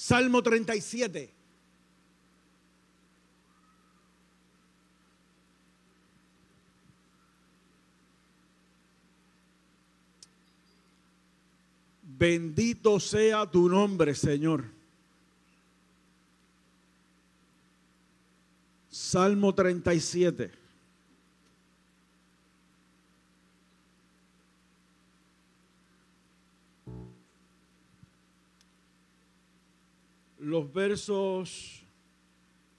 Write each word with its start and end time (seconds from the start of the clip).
Salmo 0.00 0.42
37. 0.42 1.30
Bendito 12.02 12.98
sea 12.98 13.44
tu 13.44 13.68
nombre, 13.68 14.14
Señor. 14.14 14.64
Salmo 18.88 19.54
37. 19.54 20.59
Los 30.50 30.72
versos 30.72 31.80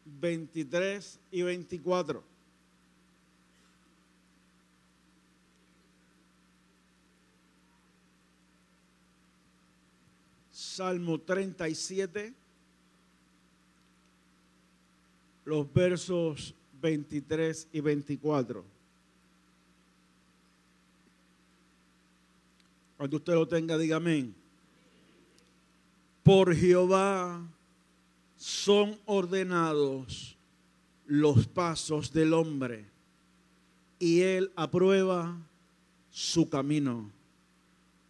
23 0.04 1.20
y 1.32 1.42
24. 1.42 2.22
Salmo 10.52 11.18
37, 11.22 12.34
los 15.46 15.74
versos 15.74 16.54
23 16.82 17.70
y 17.72 17.80
24. 17.80 18.66
Cuando 22.98 23.16
usted 23.16 23.34
lo 23.34 23.48
tenga, 23.48 23.78
diga 23.78 23.96
amén. 23.96 24.36
Por 26.22 26.54
Jehová 26.54 27.48
son 28.42 28.98
ordenados 29.06 30.36
los 31.06 31.46
pasos 31.46 32.12
del 32.12 32.34
hombre 32.34 32.88
y 34.00 34.22
él 34.22 34.52
aprueba 34.56 35.38
su 36.10 36.50
camino. 36.50 37.12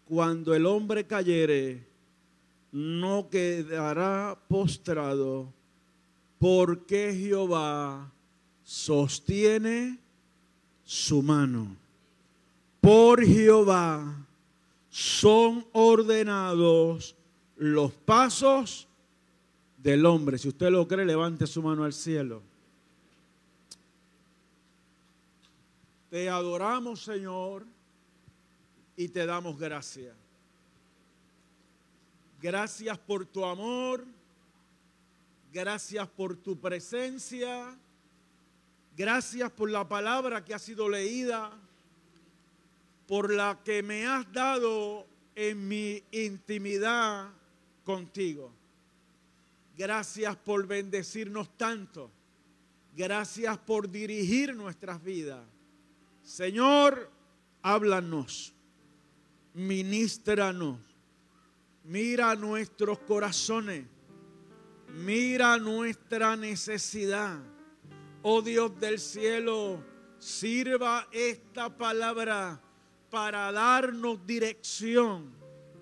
Cuando 0.07 0.55
el 0.55 0.65
hombre 0.65 1.05
cayere, 1.05 1.85
no 2.71 3.27
quedará 3.29 4.39
postrado, 4.47 5.51
porque 6.39 7.13
Jehová 7.13 8.09
sostiene 8.63 9.99
su 10.85 11.21
mano. 11.21 11.75
Por 12.79 13.21
Jehová 13.25 14.25
son 14.89 15.65
ordenados 15.73 17.17
los 17.57 17.91
pasos 17.91 18.87
del 19.81 20.05
hombre. 20.05 20.37
Si 20.37 20.47
usted 20.47 20.69
lo 20.69 20.87
cree, 20.87 21.05
levante 21.05 21.47
su 21.47 21.61
mano 21.61 21.83
al 21.83 21.93
cielo. 21.93 22.41
Te 26.09 26.29
adoramos, 26.29 27.03
Señor, 27.03 27.65
y 28.95 29.07
te 29.07 29.25
damos 29.25 29.57
gracias. 29.57 30.15
Gracias 32.41 32.97
por 32.97 33.25
tu 33.25 33.45
amor. 33.45 34.05
Gracias 35.53 36.07
por 36.07 36.35
tu 36.35 36.57
presencia. 36.57 37.75
Gracias 38.97 39.51
por 39.51 39.69
la 39.69 39.87
palabra 39.87 40.43
que 40.43 40.53
ha 40.53 40.59
sido 40.59 40.89
leída. 40.89 41.51
Por 43.07 43.33
la 43.33 43.59
que 43.63 43.81
me 43.81 44.05
has 44.05 44.31
dado 44.31 45.05
en 45.35 45.67
mi 45.67 46.03
intimidad 46.11 47.29
contigo. 47.83 48.51
Gracias 49.81 50.35
por 50.35 50.67
bendecirnos 50.67 51.57
tanto. 51.57 52.11
Gracias 52.95 53.57
por 53.57 53.89
dirigir 53.89 54.55
nuestras 54.55 55.03
vidas. 55.03 55.43
Señor, 56.21 57.09
háblanos. 57.63 58.53
Ministranos 59.55 60.77
Mira 61.83 62.35
nuestros 62.35 62.99
corazones. 62.99 63.87
Mira 64.89 65.57
nuestra 65.57 66.35
necesidad. 66.35 67.39
Oh 68.21 68.43
Dios 68.43 68.79
del 68.79 68.99
cielo, 68.99 69.83
sirva 70.19 71.07
esta 71.11 71.75
palabra 71.75 72.61
para 73.09 73.51
darnos 73.51 74.27
dirección. 74.27 75.33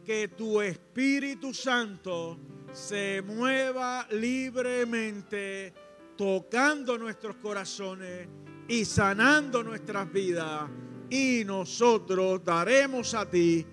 Que 0.06 0.30
tu 0.30 0.62
Espíritu 0.62 1.54
Santo 1.54 2.40
se 2.72 3.22
mueva 3.22 4.08
libremente, 4.12 5.74
tocando 6.18 6.98
nuestros 6.98 7.36
corazones 7.38 8.28
y 8.68 8.86
sanando 8.86 9.64
nuestras 9.64 10.12
vidas. 10.12 10.70
Y 11.10 11.44
nosotros 11.46 12.44
daremos 12.44 13.14
a 13.14 13.30
ti 13.30 13.66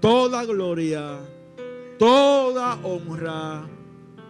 toda 0.00 0.44
gloria 0.44 1.20
toda 2.00 2.76
honra 2.82 3.68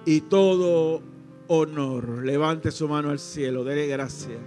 y 0.04 0.22
todo 0.22 1.00
honor. 1.46 2.24
Levante 2.24 2.72
su 2.72 2.88
mano 2.88 3.10
al 3.10 3.20
cielo, 3.20 3.62
dele 3.62 3.86
gracias. 3.86 4.40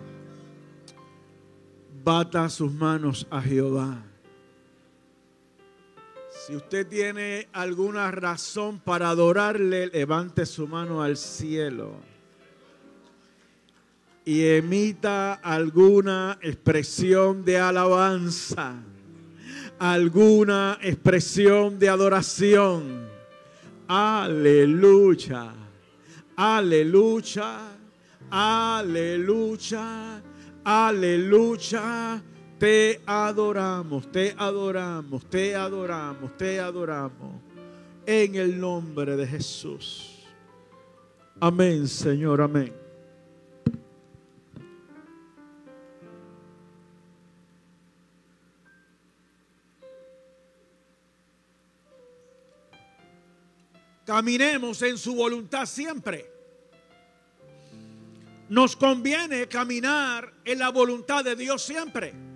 Bata 2.03 2.49
sus 2.49 2.73
manos 2.73 3.25
a 3.31 3.41
Jehová. 3.41 4.03
Si 6.45 6.55
usted 6.55 6.87
tiene 6.87 7.47
alguna 7.53 8.11
razón 8.11 8.79
para 8.79 9.09
adorarle, 9.09 9.87
levante 9.87 10.45
su 10.45 10.67
mano 10.67 11.01
al 11.01 11.15
cielo 11.15 11.93
y 14.25 14.45
emita 14.45 15.35
alguna 15.35 16.37
expresión 16.41 17.45
de 17.45 17.59
alabanza, 17.59 18.75
alguna 19.79 20.77
expresión 20.81 21.79
de 21.79 21.89
adoración 21.89 23.13
Aleluya. 23.87 25.53
Aleluya. 26.35 27.59
Aleluya. 28.31 30.21
Aleluya. 30.63 32.23
Te 32.63 33.01
adoramos, 33.05 34.09
te 34.09 34.33
adoramos, 34.37 35.29
te 35.29 35.53
adoramos, 35.53 36.37
te 36.37 36.61
adoramos. 36.61 37.41
En 38.05 38.35
el 38.35 38.57
nombre 38.57 39.17
de 39.17 39.27
Jesús. 39.27 40.23
Amén, 41.41 41.85
Señor, 41.89 42.39
amén. 42.39 42.73
Caminemos 54.05 54.81
en 54.83 54.97
su 54.97 55.15
voluntad 55.15 55.65
siempre. 55.65 56.31
Nos 58.47 58.77
conviene 58.77 59.49
caminar 59.49 60.31
en 60.45 60.59
la 60.59 60.69
voluntad 60.69 61.25
de 61.25 61.35
Dios 61.35 61.61
siempre. 61.61 62.31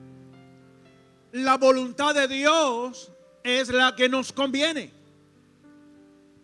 La 1.32 1.58
voluntad 1.58 2.16
de 2.16 2.28
Dios 2.28 3.12
es 3.44 3.70
la 3.70 3.96
que 3.96 4.08
nos 4.08 4.32
conviene. 4.32 4.94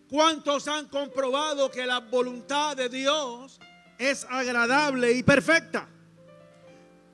¿Cuántos 0.08 0.68
han 0.68 0.88
comprobado 0.88 1.70
que 1.70 1.86
la 1.86 2.00
voluntad 2.00 2.76
de 2.76 2.88
Dios 2.88 3.58
es 3.98 4.24
agradable 4.28 5.12
y 5.12 5.22
perfecta? 5.22 5.88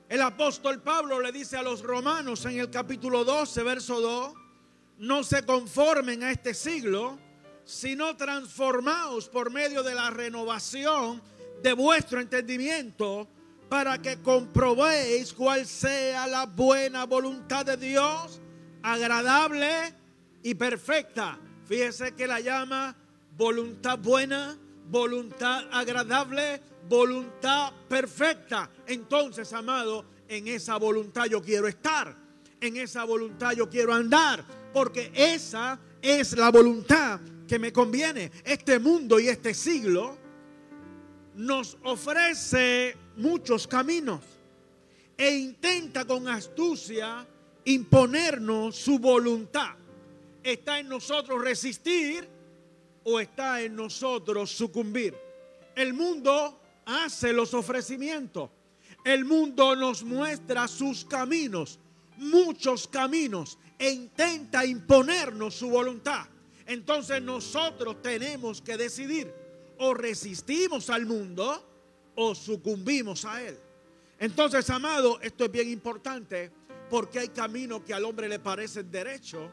El 0.09 0.21
apóstol 0.21 0.81
Pablo 0.81 1.21
le 1.21 1.31
dice 1.31 1.55
a 1.55 1.63
los 1.63 1.81
romanos 1.81 2.45
en 2.45 2.59
el 2.59 2.69
capítulo 2.69 3.23
12, 3.23 3.63
verso 3.63 4.01
2, 4.01 4.33
no 4.97 5.23
se 5.23 5.45
conformen 5.45 6.23
a 6.23 6.31
este 6.31 6.53
siglo, 6.53 7.17
sino 7.63 8.17
transformaos 8.17 9.29
por 9.29 9.49
medio 9.49 9.81
de 9.83 9.95
la 9.95 10.09
renovación 10.09 11.21
de 11.63 11.73
vuestro 11.73 12.19
entendimiento 12.19 13.27
para 13.71 14.01
que 14.01 14.21
comprobéis 14.21 15.31
cuál 15.31 15.65
sea 15.65 16.27
la 16.27 16.45
buena 16.45 17.05
voluntad 17.05 17.65
de 17.65 17.77
Dios, 17.77 18.41
agradable 18.83 19.95
y 20.43 20.55
perfecta. 20.55 21.39
Fíjese 21.69 22.11
que 22.13 22.27
la 22.27 22.41
llama 22.41 22.93
voluntad 23.37 23.97
buena, 23.97 24.57
voluntad 24.89 25.69
agradable, 25.71 26.61
voluntad 26.89 27.71
perfecta. 27.87 28.69
Entonces, 28.87 29.53
amado, 29.53 30.03
en 30.27 30.49
esa 30.49 30.75
voluntad 30.75 31.27
yo 31.27 31.41
quiero 31.41 31.69
estar, 31.69 32.13
en 32.59 32.75
esa 32.75 33.05
voluntad 33.05 33.53
yo 33.53 33.69
quiero 33.69 33.93
andar, 33.93 34.43
porque 34.73 35.13
esa 35.15 35.79
es 36.01 36.35
la 36.35 36.51
voluntad 36.51 37.21
que 37.47 37.57
me 37.57 37.71
conviene. 37.71 38.33
Este 38.43 38.79
mundo 38.79 39.17
y 39.17 39.29
este 39.29 39.53
siglo 39.53 40.17
nos 41.35 41.77
ofrece 41.83 42.97
muchos 43.21 43.67
caminos 43.67 44.21
e 45.17 45.35
intenta 45.35 46.05
con 46.05 46.27
astucia 46.27 47.25
imponernos 47.65 48.75
su 48.75 48.97
voluntad. 48.97 49.75
Está 50.43 50.79
en 50.79 50.89
nosotros 50.89 51.41
resistir 51.41 52.27
o 53.03 53.19
está 53.19 53.61
en 53.61 53.75
nosotros 53.75 54.49
sucumbir. 54.49 55.15
El 55.75 55.93
mundo 55.93 56.59
hace 56.85 57.31
los 57.31 57.53
ofrecimientos. 57.53 58.49
El 59.03 59.25
mundo 59.25 59.75
nos 59.75 60.03
muestra 60.03 60.67
sus 60.67 61.05
caminos, 61.05 61.79
muchos 62.17 62.87
caminos, 62.87 63.57
e 63.77 63.91
intenta 63.91 64.65
imponernos 64.65 65.55
su 65.55 65.69
voluntad. 65.69 66.25
Entonces 66.65 67.21
nosotros 67.21 68.01
tenemos 68.01 68.61
que 68.61 68.77
decidir 68.77 69.33
o 69.79 69.93
resistimos 69.93 70.89
al 70.89 71.05
mundo 71.05 71.70
o 72.21 72.35
sucumbimos 72.35 73.25
a 73.25 73.41
él. 73.41 73.57
Entonces, 74.19 74.69
amado, 74.69 75.19
esto 75.21 75.45
es 75.45 75.51
bien 75.51 75.69
importante 75.69 76.51
porque 76.89 77.19
hay 77.19 77.29
caminos 77.29 77.81
que 77.81 77.93
al 77.93 78.05
hombre 78.05 78.29
le 78.29 78.37
parecen 78.37 78.91
derecho, 78.91 79.49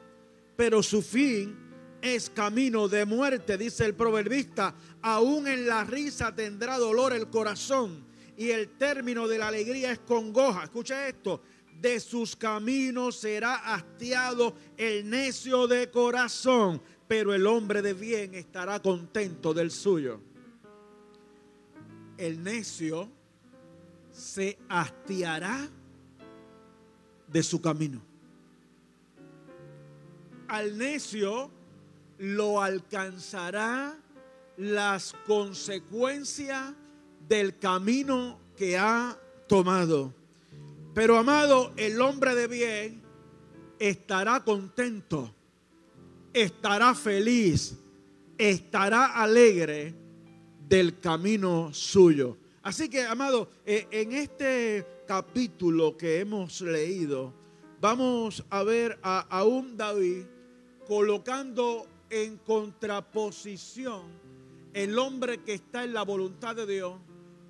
pero 0.56 0.82
su 0.82 1.00
fin 1.00 1.56
es 2.02 2.28
camino 2.28 2.88
de 2.88 3.06
muerte, 3.06 3.56
dice 3.56 3.86
el 3.86 3.94
proverbista. 3.94 4.74
Aún 5.00 5.46
en 5.48 5.66
la 5.66 5.84
risa 5.84 6.34
tendrá 6.34 6.76
dolor 6.76 7.12
el 7.12 7.28
corazón 7.28 8.04
y 8.36 8.50
el 8.50 8.76
término 8.76 9.26
de 9.26 9.38
la 9.38 9.48
alegría 9.48 9.92
es 9.92 10.00
congoja. 10.00 10.64
Escucha 10.64 11.08
esto. 11.08 11.40
De 11.80 12.00
sus 12.00 12.34
caminos 12.34 13.16
será 13.16 13.72
hastiado 13.72 14.54
el 14.76 15.08
necio 15.08 15.68
de 15.68 15.90
corazón, 15.90 16.82
pero 17.06 17.32
el 17.32 17.46
hombre 17.46 17.82
de 17.82 17.94
bien 17.94 18.34
estará 18.34 18.82
contento 18.82 19.54
del 19.54 19.70
suyo. 19.70 20.20
El 22.18 22.42
necio 22.42 23.08
se 24.12 24.58
hastiará 24.68 25.68
de 27.28 27.42
su 27.42 27.60
camino. 27.62 28.02
Al 30.48 30.76
necio 30.76 31.50
lo 32.18 32.60
alcanzará 32.60 33.96
las 34.56 35.14
consecuencias 35.26 36.74
del 37.28 37.58
camino 37.58 38.40
que 38.56 38.76
ha 38.76 39.16
tomado. 39.46 40.12
Pero 40.94 41.16
amado, 41.16 41.72
el 41.76 42.00
hombre 42.00 42.34
de 42.34 42.48
bien 42.48 43.02
estará 43.78 44.42
contento, 44.42 45.32
estará 46.32 46.94
feliz, 46.96 47.76
estará 48.36 49.22
alegre 49.22 49.94
del 50.68 51.00
camino 51.00 51.72
suyo. 51.72 52.36
Así 52.62 52.88
que, 52.88 53.02
amado, 53.02 53.48
eh, 53.64 53.86
en 53.90 54.12
este 54.12 54.86
capítulo 55.06 55.96
que 55.96 56.20
hemos 56.20 56.60
leído, 56.60 57.32
vamos 57.80 58.44
a 58.50 58.62
ver 58.62 58.98
a, 59.02 59.44
un 59.44 59.76
David 59.76 60.24
colocando 60.86 61.86
en 62.10 62.36
contraposición 62.38 64.02
el 64.74 64.98
hombre 64.98 65.42
que 65.42 65.54
está 65.54 65.84
en 65.84 65.94
la 65.94 66.02
voluntad 66.02 66.54
de 66.56 66.66
Dios 66.66 66.98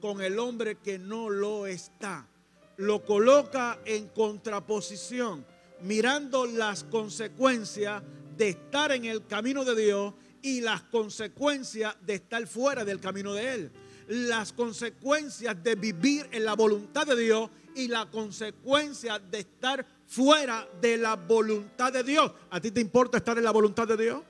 con 0.00 0.20
el 0.20 0.38
hombre 0.38 0.76
que 0.76 0.98
no 0.98 1.30
lo 1.30 1.66
está. 1.66 2.28
Lo 2.76 3.04
coloca 3.04 3.80
en 3.84 4.06
contraposición, 4.08 5.44
mirando 5.82 6.46
las 6.46 6.84
consecuencias 6.84 8.02
de 8.36 8.50
estar 8.50 8.92
en 8.92 9.04
el 9.04 9.26
camino 9.26 9.64
de 9.64 9.74
Dios 9.74 10.14
y 10.43 10.61
las 10.61 10.82
consecuencias 10.82 11.96
de 12.05 12.14
estar 12.14 12.46
fuera 12.46 12.85
del 12.85 13.00
camino 13.00 13.35
de 13.35 13.55
Él 13.55 13.73
las 14.08 14.52
consecuencias 14.52 15.62
de 15.62 15.75
vivir 15.75 16.26
en 16.32 16.44
la 16.44 16.55
voluntad 16.55 17.06
de 17.06 17.17
Dios 17.17 17.50
y 17.75 17.88
la 17.88 18.06
consecuencia 18.06 19.19
de 19.19 19.40
estar 19.40 19.85
fuera 20.06 20.67
de 20.81 20.96
la 20.96 21.14
voluntad 21.14 21.93
de 21.93 22.02
Dios. 22.02 22.32
¿A 22.50 22.61
ti 22.61 22.70
te 22.70 22.81
importa 22.81 23.19
estar 23.19 23.37
en 23.37 23.44
la 23.44 23.50
voluntad 23.50 23.87
de 23.87 23.96
Dios? 23.96 24.23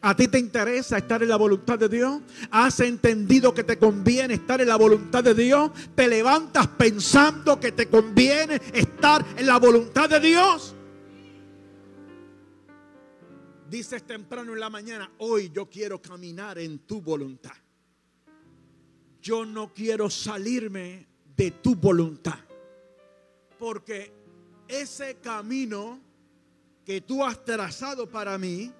¿A 0.00 0.16
ti 0.16 0.26
te 0.26 0.38
interesa 0.38 0.96
estar 0.98 1.22
en 1.22 1.28
la 1.28 1.36
voluntad 1.36 1.78
de 1.78 1.88
Dios? 1.88 2.20
¿Has 2.50 2.80
entendido 2.80 3.54
que 3.54 3.62
te 3.62 3.78
conviene 3.78 4.34
estar 4.34 4.60
en 4.60 4.68
la 4.68 4.76
voluntad 4.76 5.22
de 5.22 5.34
Dios? 5.34 5.70
¿Te 5.94 6.08
levantas 6.08 6.66
pensando 6.66 7.60
que 7.60 7.72
te 7.72 7.88
conviene 7.88 8.60
estar 8.72 9.24
en 9.36 9.46
la 9.46 9.58
voluntad 9.58 10.08
de 10.08 10.20
Dios? 10.20 10.74
Dices 13.72 14.06
temprano 14.06 14.52
en 14.52 14.60
la 14.60 14.70
mañana, 14.70 15.10
hoy 15.18 15.50
yo 15.50 15.68
quiero 15.68 16.00
caminar 16.00 16.58
en 16.58 16.80
tu 16.80 17.00
voluntad 17.00 17.54
yo 19.22 19.46
no 19.46 19.72
quiero 19.72 20.10
salirme 20.10 21.06
de 21.36 21.52
tu 21.52 21.76
voluntad. 21.76 22.38
Porque 23.58 24.12
ese 24.66 25.16
camino 25.16 26.00
que 26.84 27.00
tú 27.00 27.24
has 27.24 27.42
trazado 27.44 28.10
para 28.10 28.36
mí 28.36 28.72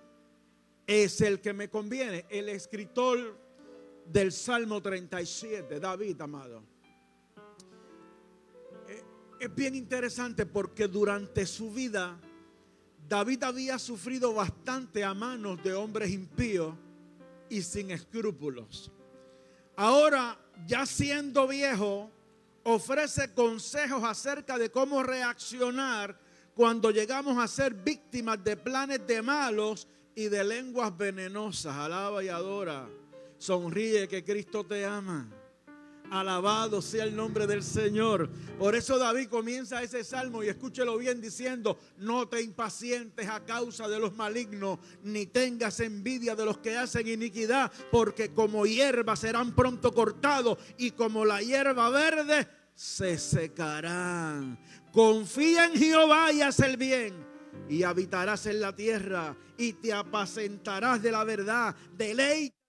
es 0.86 1.20
el 1.20 1.40
que 1.40 1.52
me 1.52 1.70
conviene. 1.70 2.26
El 2.28 2.48
escritor 2.48 3.38
del 4.04 4.32
Salmo 4.32 4.82
37, 4.82 5.78
David, 5.78 6.20
amado. 6.20 6.64
Eh, 8.88 9.02
es 9.38 9.54
bien 9.54 9.76
interesante 9.76 10.44
porque 10.44 10.88
durante 10.88 11.46
su 11.46 11.70
vida 11.70 12.18
David 13.08 13.42
había 13.42 13.78
sufrido 13.78 14.34
bastante 14.34 15.04
a 15.04 15.14
manos 15.14 15.62
de 15.62 15.74
hombres 15.74 16.10
impíos 16.10 16.74
y 17.48 17.62
sin 17.62 17.90
escrúpulos. 17.90 18.90
Ahora, 19.76 20.38
ya 20.66 20.86
siendo 20.86 21.46
viejo, 21.46 22.10
ofrece 22.64 23.32
consejos 23.34 24.02
acerca 24.04 24.56
de 24.58 24.70
cómo 24.70 25.02
reaccionar 25.02 26.18
cuando 26.54 26.90
llegamos 26.90 27.38
a 27.38 27.48
ser 27.48 27.74
víctimas 27.74 28.42
de 28.42 28.56
planes 28.56 29.06
de 29.06 29.22
malos 29.22 29.88
y 30.14 30.24
de 30.24 30.44
lenguas 30.44 30.96
venenosas. 30.96 31.74
Alaba 31.74 32.22
y 32.22 32.28
adora. 32.28 32.88
Sonríe 33.38 34.06
que 34.06 34.24
Cristo 34.24 34.64
te 34.64 34.84
ama. 34.84 35.28
Alabado 36.12 36.82
sea 36.82 37.04
el 37.04 37.16
nombre 37.16 37.46
del 37.46 37.62
Señor. 37.62 38.28
Por 38.58 38.74
eso 38.74 38.98
David 38.98 39.28
comienza 39.28 39.82
ese 39.82 40.04
salmo 40.04 40.42
y 40.42 40.48
escúchelo 40.48 40.98
bien 40.98 41.22
diciendo, 41.22 41.78
no 41.96 42.28
te 42.28 42.42
impacientes 42.42 43.26
a 43.30 43.46
causa 43.46 43.88
de 43.88 43.98
los 43.98 44.14
malignos, 44.14 44.78
ni 45.02 45.24
tengas 45.24 45.80
envidia 45.80 46.36
de 46.36 46.44
los 46.44 46.58
que 46.58 46.76
hacen 46.76 47.08
iniquidad, 47.08 47.72
porque 47.90 48.30
como 48.34 48.66
hierba 48.66 49.16
serán 49.16 49.54
pronto 49.54 49.94
cortados 49.94 50.58
y 50.76 50.90
como 50.90 51.24
la 51.24 51.40
hierba 51.40 51.88
verde 51.88 52.46
se 52.74 53.16
secarán. 53.16 54.58
Confía 54.92 55.64
en 55.64 55.76
Jehová 55.76 56.30
y 56.30 56.42
haz 56.42 56.60
el 56.60 56.76
bien 56.76 57.26
y 57.70 57.84
habitarás 57.84 58.44
en 58.44 58.60
la 58.60 58.76
tierra 58.76 59.34
y 59.56 59.72
te 59.72 59.94
apacentarás 59.94 61.00
de 61.00 61.10
la 61.10 61.24
verdad. 61.24 61.74
Deleite 61.96 62.61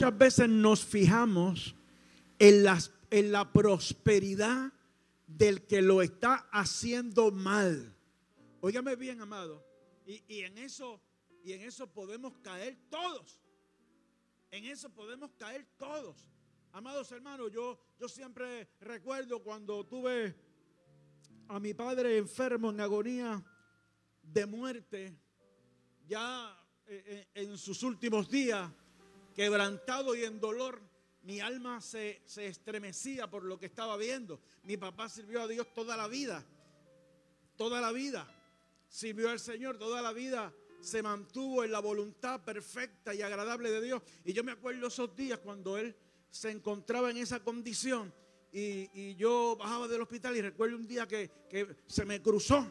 Muchas 0.00 0.18
veces 0.18 0.48
nos 0.48 0.82
fijamos 0.82 1.74
en, 2.38 2.62
la 3.32 3.52
prosperidad 3.52 4.72
del 5.26 5.66
que 5.66 5.82
lo 5.82 6.00
está 6.00 6.48
haciendo 6.50 7.30
mal. 7.30 7.94
Óigame 8.62 8.96
bien, 8.96 9.20
amado. 9.20 9.62
Y, 10.06 10.40
en 10.40 10.56
eso, 10.56 11.02
y 11.44 11.52
en 11.52 11.60
eso 11.60 11.86
podemos 11.86 12.32
caer 12.38 12.78
todos. 12.88 13.42
En 14.50 14.64
eso 14.64 14.88
podemos 14.88 15.34
caer 15.34 15.66
todos. 15.76 16.30
Amados 16.72 17.12
hermanos, 17.12 17.52
yo, 17.52 17.78
yo 17.98 18.08
siempre 18.08 18.70
recuerdo 18.80 19.42
cuando 19.42 19.84
tuve 19.84 20.34
a 21.46 21.60
mi 21.60 21.74
padre 21.74 22.16
enfermo 22.16 22.70
en 22.70 22.80
agonía 22.80 23.44
de 24.22 24.46
muerte, 24.46 25.14
ya 26.08 26.58
eh, 26.86 27.04
eh, 27.06 27.28
en 27.34 27.58
sus 27.58 27.82
últimos 27.82 28.30
días 28.30 28.72
quebrantado 29.40 30.14
y 30.14 30.22
en 30.24 30.38
dolor, 30.38 30.82
mi 31.22 31.40
alma 31.40 31.80
se, 31.80 32.20
estremecía 32.36 33.30
por 33.30 33.42
lo 33.42 33.58
que 33.58 33.64
estaba 33.64 33.96
viendo. 33.96 34.38
Mi 34.64 34.76
papá 34.76 35.08
sirvió 35.08 35.40
a 35.40 35.48
Dios 35.48 35.66
toda 35.72 35.96
la 35.96 36.08
vida, 36.08 36.44
toda 37.56 37.80
la 37.80 37.90
vida. 37.90 38.28
Sirvió 38.90 39.30
al 39.30 39.40
Señor 39.40 39.78
toda 39.78 40.02
la 40.02 40.12
vida 40.12 40.52
se 40.82 41.02
mantuvo 41.02 41.64
en 41.64 41.72
la 41.72 41.80
voluntad 41.80 42.42
perfecta 42.44 43.14
y 43.14 43.22
agradable 43.22 43.70
de 43.70 43.80
Dios. 43.80 44.02
Y 44.26 44.34
yo 44.34 44.44
me 44.44 44.52
acuerdo 44.52 44.88
esos 44.88 45.16
días 45.16 45.38
cuando 45.38 45.78
él 45.78 45.96
se 46.30 46.50
encontraba 46.50 47.10
en 47.10 47.16
esa 47.16 47.40
condición 47.40 48.12
y, 48.52 49.14
yo 49.14 49.56
bajaba 49.58 49.88
del 49.88 50.02
hospital 50.02 50.36
y 50.36 50.42
recuerdo 50.42 50.76
un 50.76 50.86
día 50.86 51.08
que, 51.08 51.30
se 51.86 52.04
me 52.04 52.20
cruzó 52.20 52.66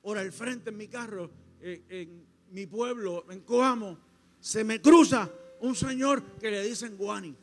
por 0.00 0.16
el 0.16 0.32
frente 0.32 0.70
en 0.70 0.78
mi 0.78 0.88
carro, 0.88 1.30
en, 1.60 1.84
en 1.90 2.26
mi 2.50 2.66
pueblo, 2.66 3.26
en 3.28 3.40
Coamo, 3.40 3.98
se 4.40 4.64
me 4.64 4.80
cruza 4.80 5.30
un 5.60 5.74
señor 5.74 6.22
que 6.40 6.50
le 6.50 6.64
dicen 6.64 6.96
Guani. 6.96 7.34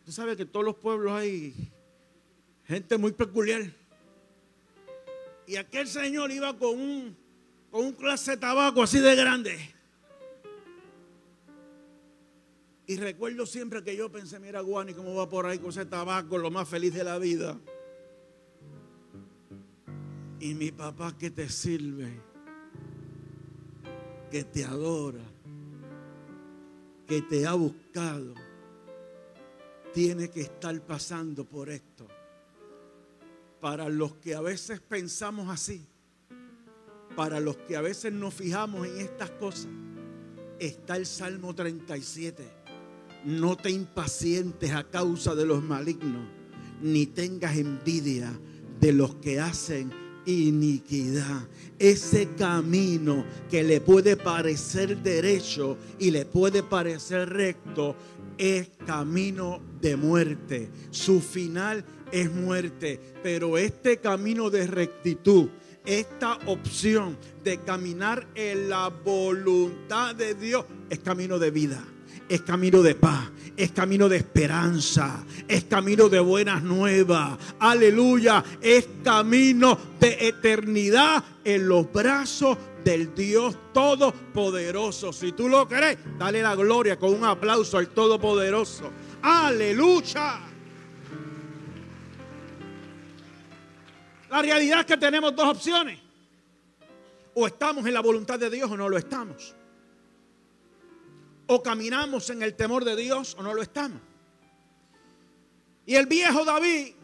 Usted 0.00 0.12
sabe 0.12 0.36
que 0.36 0.42
en 0.42 0.48
todos 0.48 0.64
los 0.64 0.76
pueblos 0.76 1.12
hay 1.12 1.54
gente 2.64 2.98
muy 2.98 3.12
peculiar. 3.12 3.62
Y 5.46 5.56
aquel 5.56 5.88
señor 5.88 6.30
iba 6.30 6.56
con 6.56 6.78
un, 6.78 7.16
con 7.70 7.86
un 7.86 7.92
clase 7.92 8.32
de 8.32 8.36
tabaco 8.38 8.82
así 8.82 8.98
de 8.98 9.14
grande. 9.14 9.58
Y 12.86 12.96
recuerdo 12.96 13.46
siempre 13.46 13.82
que 13.82 13.96
yo 13.96 14.10
pensé, 14.10 14.38
mira 14.38 14.60
Guani, 14.60 14.92
cómo 14.92 15.14
va 15.14 15.28
por 15.28 15.46
ahí 15.46 15.58
con 15.58 15.70
ese 15.70 15.86
tabaco, 15.86 16.36
lo 16.36 16.50
más 16.50 16.68
feliz 16.68 16.92
de 16.92 17.04
la 17.04 17.18
vida. 17.18 17.58
Y 20.40 20.54
mi 20.54 20.72
papá 20.72 21.16
que 21.16 21.30
te 21.30 21.48
sirve, 21.48 22.20
que 24.32 24.42
te 24.42 24.64
adora, 24.64 25.22
que 27.06 27.22
te 27.22 27.46
ha 27.46 27.52
buscado, 27.52 28.34
tiene 29.94 30.28
que 30.28 30.40
estar 30.40 30.80
pasando 30.80 31.44
por 31.44 31.70
esto. 31.70 32.08
Para 33.60 33.88
los 33.88 34.14
que 34.14 34.34
a 34.34 34.40
veces 34.40 34.80
pensamos 34.80 35.48
así, 35.48 35.86
para 37.14 37.38
los 37.38 37.56
que 37.58 37.76
a 37.76 37.80
veces 37.80 38.12
nos 38.12 38.34
fijamos 38.34 38.88
en 38.88 39.02
estas 39.02 39.30
cosas, 39.30 39.68
está 40.58 40.96
el 40.96 41.06
Salmo 41.06 41.54
37 41.54 42.62
no 43.24 43.56
te 43.56 43.70
impacientes 43.70 44.72
a 44.72 44.84
causa 44.84 45.34
de 45.34 45.46
los 45.46 45.62
malignos, 45.62 46.26
ni 46.80 47.06
tengas 47.06 47.56
envidia 47.56 48.32
de 48.80 48.92
los 48.92 49.14
que 49.16 49.38
hacen 49.38 49.92
iniquidad. 50.26 51.48
Ese 51.78 52.28
camino 52.36 53.24
que 53.50 53.62
le 53.62 53.80
puede 53.80 54.16
parecer 54.16 54.98
derecho 55.02 55.76
y 55.98 56.10
le 56.10 56.24
puede 56.24 56.62
parecer 56.62 57.28
recto 57.28 57.96
es 58.38 58.70
camino 58.86 59.60
de 59.80 59.96
muerte. 59.96 60.70
Su 60.90 61.20
final 61.20 61.84
es 62.10 62.32
muerte. 62.32 63.00
Pero 63.22 63.58
este 63.58 63.98
camino 63.98 64.50
de 64.50 64.66
rectitud, 64.66 65.48
esta 65.84 66.38
opción 66.46 67.16
de 67.42 67.58
caminar 67.58 68.26
en 68.34 68.68
la 68.68 68.88
voluntad 68.88 70.14
de 70.14 70.34
Dios, 70.34 70.64
es 70.90 71.00
camino 71.00 71.38
de 71.38 71.50
vida 71.50 71.91
es 72.32 72.40
camino 72.40 72.80
de 72.80 72.94
paz, 72.94 73.30
es 73.58 73.72
camino 73.72 74.08
de 74.08 74.16
esperanza, 74.16 75.22
es 75.46 75.64
camino 75.64 76.08
de 76.08 76.18
buenas 76.18 76.62
nuevas. 76.62 77.38
Aleluya, 77.58 78.42
es 78.58 78.88
camino 79.04 79.78
de 80.00 80.28
eternidad 80.28 81.22
en 81.44 81.68
los 81.68 81.92
brazos 81.92 82.56
del 82.82 83.14
Dios 83.14 83.54
Todopoderoso. 83.74 85.12
Si 85.12 85.32
tú 85.32 85.46
lo 85.46 85.68
crees, 85.68 85.98
dale 86.18 86.40
la 86.40 86.54
gloria 86.54 86.98
con 86.98 87.12
un 87.12 87.22
aplauso 87.22 87.76
al 87.76 87.88
Todopoderoso. 87.88 88.90
Aleluya. 89.20 90.40
La 94.30 94.40
realidad 94.40 94.80
es 94.80 94.86
que 94.86 94.96
tenemos 94.96 95.36
dos 95.36 95.48
opciones. 95.48 95.98
O 97.34 97.46
estamos 97.46 97.84
en 97.84 97.92
la 97.92 98.00
voluntad 98.00 98.38
de 98.38 98.48
Dios 98.48 98.70
o 98.70 98.76
no 98.78 98.88
lo 98.88 98.96
estamos. 98.96 99.54
O 101.46 101.62
caminamos 101.62 102.30
en 102.30 102.42
el 102.42 102.54
temor 102.54 102.84
de 102.84 102.96
Dios 102.96 103.36
o 103.38 103.42
no 103.42 103.54
lo 103.54 103.62
estamos. 103.62 104.00
Y 105.84 105.96
el 105.96 106.06
viejo 106.06 106.44
David, 106.44 106.94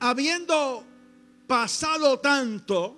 habiendo 0.00 0.84
pasado 1.46 2.20
tanto, 2.20 2.96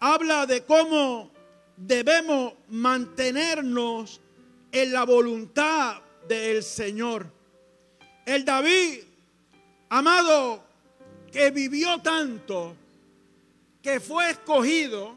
habla 0.00 0.46
de 0.46 0.64
cómo 0.64 1.30
debemos 1.76 2.54
mantenernos 2.68 4.20
en 4.70 4.92
la 4.92 5.04
voluntad 5.04 6.00
del 6.28 6.62
Señor. 6.62 7.30
El 8.24 8.44
David, 8.44 9.00
amado, 9.88 10.62
que 11.32 11.50
vivió 11.50 12.00
tanto, 12.00 12.76
que 13.82 14.00
fue 14.00 14.30
escogido, 14.30 15.16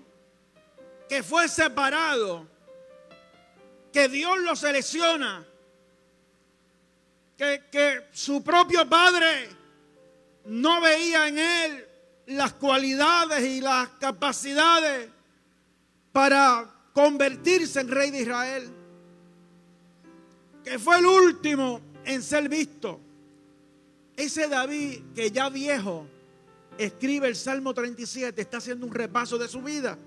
que 1.09 1.23
fue 1.23 1.47
separado, 1.47 2.47
que 3.91 4.07
Dios 4.07 4.39
lo 4.39 4.55
selecciona, 4.55 5.45
que, 7.37 7.63
que 7.71 8.07
su 8.11 8.43
propio 8.43 8.87
padre 8.87 9.49
no 10.45 10.81
veía 10.81 11.27
en 11.27 11.37
él 11.37 11.87
las 12.27 12.53
cualidades 12.53 13.43
y 13.43 13.61
las 13.61 13.89
capacidades 13.99 15.09
para 16.11 16.69
convertirse 16.93 17.79
en 17.79 17.87
rey 17.89 18.11
de 18.11 18.21
Israel, 18.21 18.69
que 20.63 20.77
fue 20.79 20.99
el 20.99 21.05
último 21.05 21.81
en 22.05 22.21
ser 22.21 22.47
visto. 22.49 22.99
Ese 24.15 24.47
David 24.47 25.01
que 25.15 25.31
ya 25.31 25.49
viejo 25.49 26.05
escribe 26.77 27.27
el 27.27 27.35
Salmo 27.35 27.73
37, 27.73 28.41
está 28.41 28.57
haciendo 28.57 28.85
un 28.85 28.93
repaso 28.93 29.37
de 29.37 29.47
su 29.47 29.61
vida. 29.61 29.97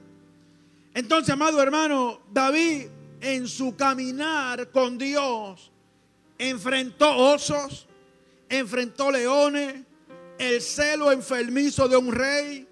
Entonces, 0.92 1.30
amado 1.30 1.60
hermano, 1.60 2.20
David 2.32 2.86
en 3.24 3.48
su 3.48 3.74
caminar 3.74 4.70
con 4.70 4.98
Dios 4.98 5.72
enfrentó 6.36 7.16
osos, 7.16 7.88
enfrentó 8.50 9.10
leones, 9.10 9.76
el 10.36 10.60
celo 10.60 11.10
enfermizo 11.10 11.88
de 11.88 11.96
un 11.96 12.12
rey, 12.12 12.68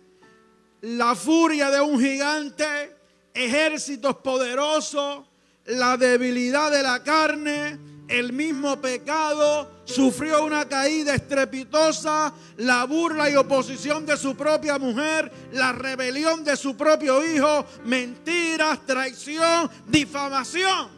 la 0.83 1.15
furia 1.15 1.71
de 1.71 1.81
un 1.81 1.99
gigante, 1.99 2.95
ejércitos 3.33 4.17
poderosos, 4.17 5.25
la 5.65 5.97
debilidad 5.97 6.71
de 6.71 6.83
la 6.83 7.03
carne, 7.03 7.79
el 8.13 8.35
mismo 8.35 8.79
pecado, 8.79 9.71
sufrió 9.85 10.45
una 10.45 10.69
caída 10.69 11.15
estrepitosa, 11.15 12.33
la 12.59 12.85
burla 12.85 13.31
y 13.31 13.37
oposición 13.37 14.05
de 14.05 14.19
su 14.19 14.37
propia 14.37 14.79
mujer, 14.79 15.33
la 15.53 15.73
rebelión 15.73 16.45
de 16.45 16.57
su 16.57 16.77
propio 16.77 17.25
hijo, 17.25 17.65
mentiras, 17.85 18.85
traición, 18.85 19.71
difamación. 19.87 20.91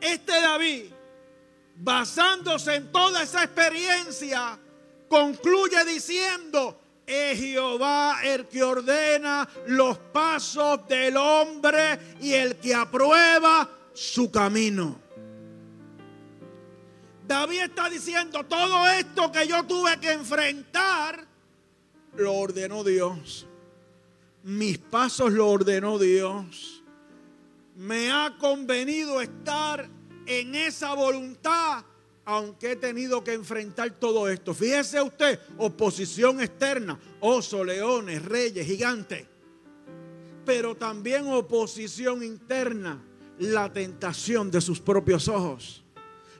Este 0.00 0.32
David, 0.32 0.84
basándose 1.76 2.74
en 2.74 2.92
toda 2.92 3.22
esa 3.22 3.44
experiencia, 3.44 4.58
concluye 5.08 5.82
diciendo, 5.86 6.78
es 7.06 7.38
Jehová 7.38 8.18
el 8.22 8.46
que 8.48 8.62
ordena 8.62 9.48
los 9.66 9.96
pasos 9.96 10.86
del 10.86 11.16
hombre 11.16 12.16
y 12.20 12.34
el 12.34 12.56
que 12.56 12.74
aprueba 12.74 13.77
su 13.98 14.30
camino. 14.30 14.96
David 17.26 17.62
está 17.62 17.90
diciendo, 17.90 18.44
todo 18.44 18.88
esto 18.90 19.32
que 19.32 19.48
yo 19.48 19.64
tuve 19.64 19.98
que 19.98 20.12
enfrentar, 20.12 21.26
lo 22.14 22.34
ordenó 22.34 22.84
Dios. 22.84 23.44
Mis 24.44 24.78
pasos 24.78 25.32
lo 25.32 25.48
ordenó 25.48 25.98
Dios. 25.98 26.84
Me 27.74 28.12
ha 28.12 28.36
convenido 28.38 29.20
estar 29.20 29.90
en 30.26 30.54
esa 30.54 30.94
voluntad, 30.94 31.84
aunque 32.24 32.72
he 32.72 32.76
tenido 32.76 33.24
que 33.24 33.32
enfrentar 33.32 33.98
todo 33.98 34.28
esto. 34.28 34.54
Fíjese 34.54 35.02
usted, 35.02 35.40
oposición 35.56 36.40
externa, 36.40 37.00
oso, 37.18 37.64
leones, 37.64 38.24
reyes, 38.24 38.64
gigantes, 38.64 39.26
pero 40.46 40.76
también 40.76 41.26
oposición 41.26 42.22
interna 42.22 43.07
la 43.38 43.72
tentación 43.72 44.50
de 44.50 44.60
sus 44.60 44.80
propios 44.80 45.28
ojos, 45.28 45.84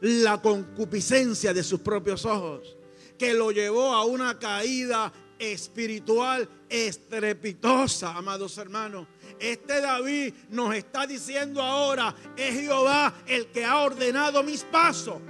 la 0.01 0.41
concupiscencia 0.41 1.53
de 1.53 1.63
sus 1.63 1.81
propios 1.81 2.25
ojos, 2.25 2.77
que 3.19 3.35
lo 3.35 3.51
llevó 3.51 3.93
a 3.93 4.05
una 4.05 4.39
caída 4.39 5.13
espiritual 5.39 6.49
estrepitosa, 6.69 8.15
amados 8.17 8.59
hermanos. 8.59 9.07
Este 9.39 9.81
David 9.81 10.35
nos 10.51 10.75
está 10.75 11.07
diciendo 11.07 11.63
ahora, 11.63 12.15
es 12.37 12.55
Jehová 12.55 13.15
el 13.27 13.47
que 13.49 13.65
ha 13.65 13.79
ordenado 13.79 14.43
mis 14.43 14.65
pasos. 14.65 15.21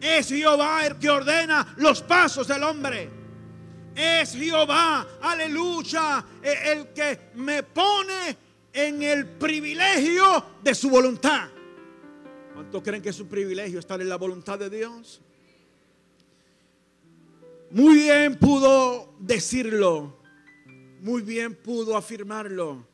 Es 0.00 0.28
Jehová 0.28 0.84
el 0.86 0.98
que 0.98 1.08
ordena 1.08 1.74
los 1.76 2.02
pasos 2.02 2.48
del 2.48 2.62
hombre. 2.64 3.08
Es 3.94 4.32
Jehová, 4.32 5.06
aleluya, 5.20 6.24
el 6.42 6.88
que 6.88 7.30
me 7.34 7.62
pone 7.62 8.36
en 8.72 9.02
el 9.02 9.26
privilegio 9.26 10.44
de 10.62 10.74
su 10.74 10.90
voluntad. 10.90 11.48
¿Cuántos 12.54 12.82
creen 12.82 13.02
que 13.02 13.10
es 13.10 13.20
un 13.20 13.28
privilegio 13.28 13.78
estar 13.78 14.00
en 14.00 14.08
la 14.08 14.16
voluntad 14.16 14.58
de 14.58 14.70
Dios? 14.70 15.20
Muy 17.70 17.94
bien 17.94 18.38
pudo 18.38 19.14
decirlo, 19.18 20.16
muy 21.00 21.22
bien 21.22 21.54
pudo 21.54 21.96
afirmarlo, 21.96 22.86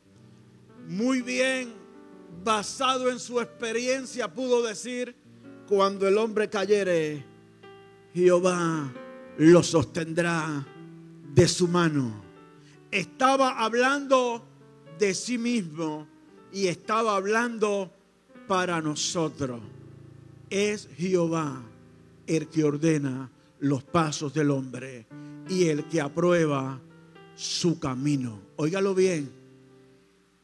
muy 0.86 1.20
bien 1.20 1.72
basado 2.44 3.10
en 3.10 3.18
su 3.18 3.40
experiencia 3.40 4.32
pudo 4.32 4.62
decir, 4.62 5.16
cuando 5.66 6.06
el 6.06 6.16
hombre 6.16 6.48
cayere, 6.48 7.24
Jehová 8.14 8.92
lo 9.36 9.62
sostendrá 9.62 10.66
de 11.34 11.48
su 11.48 11.68
mano. 11.68 12.22
Estaba 12.90 13.58
hablando 13.58 14.47
de 14.98 15.14
sí 15.14 15.38
mismo 15.38 16.06
y 16.52 16.66
estaba 16.66 17.16
hablando 17.16 17.90
para 18.46 18.80
nosotros. 18.80 19.60
es 20.50 20.88
Jehová 20.96 21.62
el 22.26 22.48
que 22.48 22.64
ordena 22.64 23.30
los 23.60 23.82
pasos 23.84 24.32
del 24.32 24.50
hombre 24.50 25.06
y 25.48 25.64
el 25.64 25.84
que 25.84 26.00
aprueba 26.00 26.80
su 27.34 27.78
camino. 27.78 28.40
Óigalo 28.56 28.94
bien, 28.94 29.30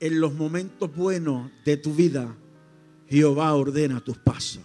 en 0.00 0.20
los 0.20 0.34
momentos 0.34 0.94
buenos 0.94 1.50
de 1.64 1.76
tu 1.78 1.94
vida, 1.94 2.36
Jehová 3.08 3.54
ordena 3.54 4.02
tus 4.02 4.18
pasos. 4.18 4.62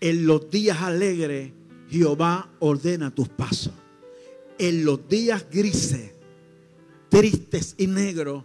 En 0.00 0.26
los 0.26 0.50
días 0.50 0.80
alegres, 0.80 1.52
Jehová 1.90 2.50
ordena 2.58 3.14
tus 3.14 3.28
pasos. 3.28 3.72
En 4.58 4.84
los 4.84 5.08
días 5.08 5.46
grises, 5.50 6.12
tristes 7.10 7.74
y 7.76 7.86
negros, 7.86 8.44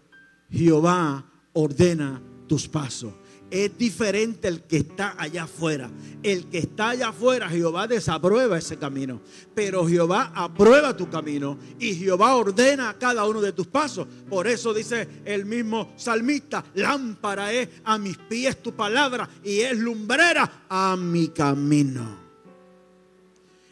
Jehová 0.50 1.26
ordena 1.54 2.22
tus 2.48 2.68
pasos. 2.68 3.14
Es 3.50 3.78
diferente 3.78 4.50
el 4.50 4.64
que 4.64 4.78
está 4.78 5.16
allá 5.18 5.44
afuera. 5.44 5.90
El 6.22 6.48
que 6.50 6.58
está 6.58 6.90
allá 6.90 7.10
afuera, 7.10 7.48
Jehová 7.48 7.88
desaprueba 7.88 8.58
ese 8.58 8.78
camino. 8.78 9.22
Pero 9.56 9.88
Jehová 9.88 10.34
aprueba 10.36 10.98
tu 10.98 11.10
camino 11.10 11.58
y 11.80 11.96
Jehová 11.96 12.36
ordena 12.36 12.98
cada 13.00 13.26
uno 13.26 13.40
de 13.40 13.54
tus 13.54 13.68
pasos. 13.68 14.06
Por 14.30 14.48
eso 14.48 14.74
dice 14.74 15.08
el 15.24 15.46
mismo 15.46 15.94
salmista, 15.96 16.66
lámpara 16.74 17.54
es 17.54 17.70
a 17.86 17.98
mis 17.98 18.18
pies 18.18 18.62
tu 18.62 18.74
palabra 18.74 19.30
y 19.44 19.62
es 19.62 19.78
lumbrera 19.78 20.66
a 20.68 20.98
mi 20.98 21.30
camino. 21.30 22.28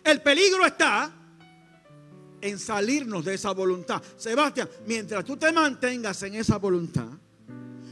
El 0.05 0.21
peligro 0.21 0.65
está 0.65 1.11
en 2.45 2.59
salirnos 2.59 3.25
de 3.25 3.33
esa 3.33 3.51
voluntad. 3.53 4.01
Sebastián, 4.17 4.69
mientras 4.85 5.25
tú 5.25 5.35
te 5.35 5.51
mantengas 5.51 6.21
en 6.21 6.35
esa 6.35 6.57
voluntad, 6.57 7.07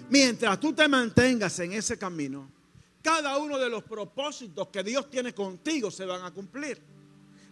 mientras 0.10 0.60
tú 0.60 0.74
te 0.74 0.88
mantengas 0.88 1.58
en 1.60 1.74
ese 1.74 1.98
camino, 1.98 2.52
cada 3.02 3.38
uno 3.38 3.58
de 3.58 3.68
los 3.68 3.84
propósitos 3.84 4.68
que 4.68 4.84
Dios 4.84 5.10
tiene 5.10 5.34
contigo 5.34 5.90
se 5.90 6.06
van 6.06 6.24
a 6.24 6.32
cumplir. 6.32 6.80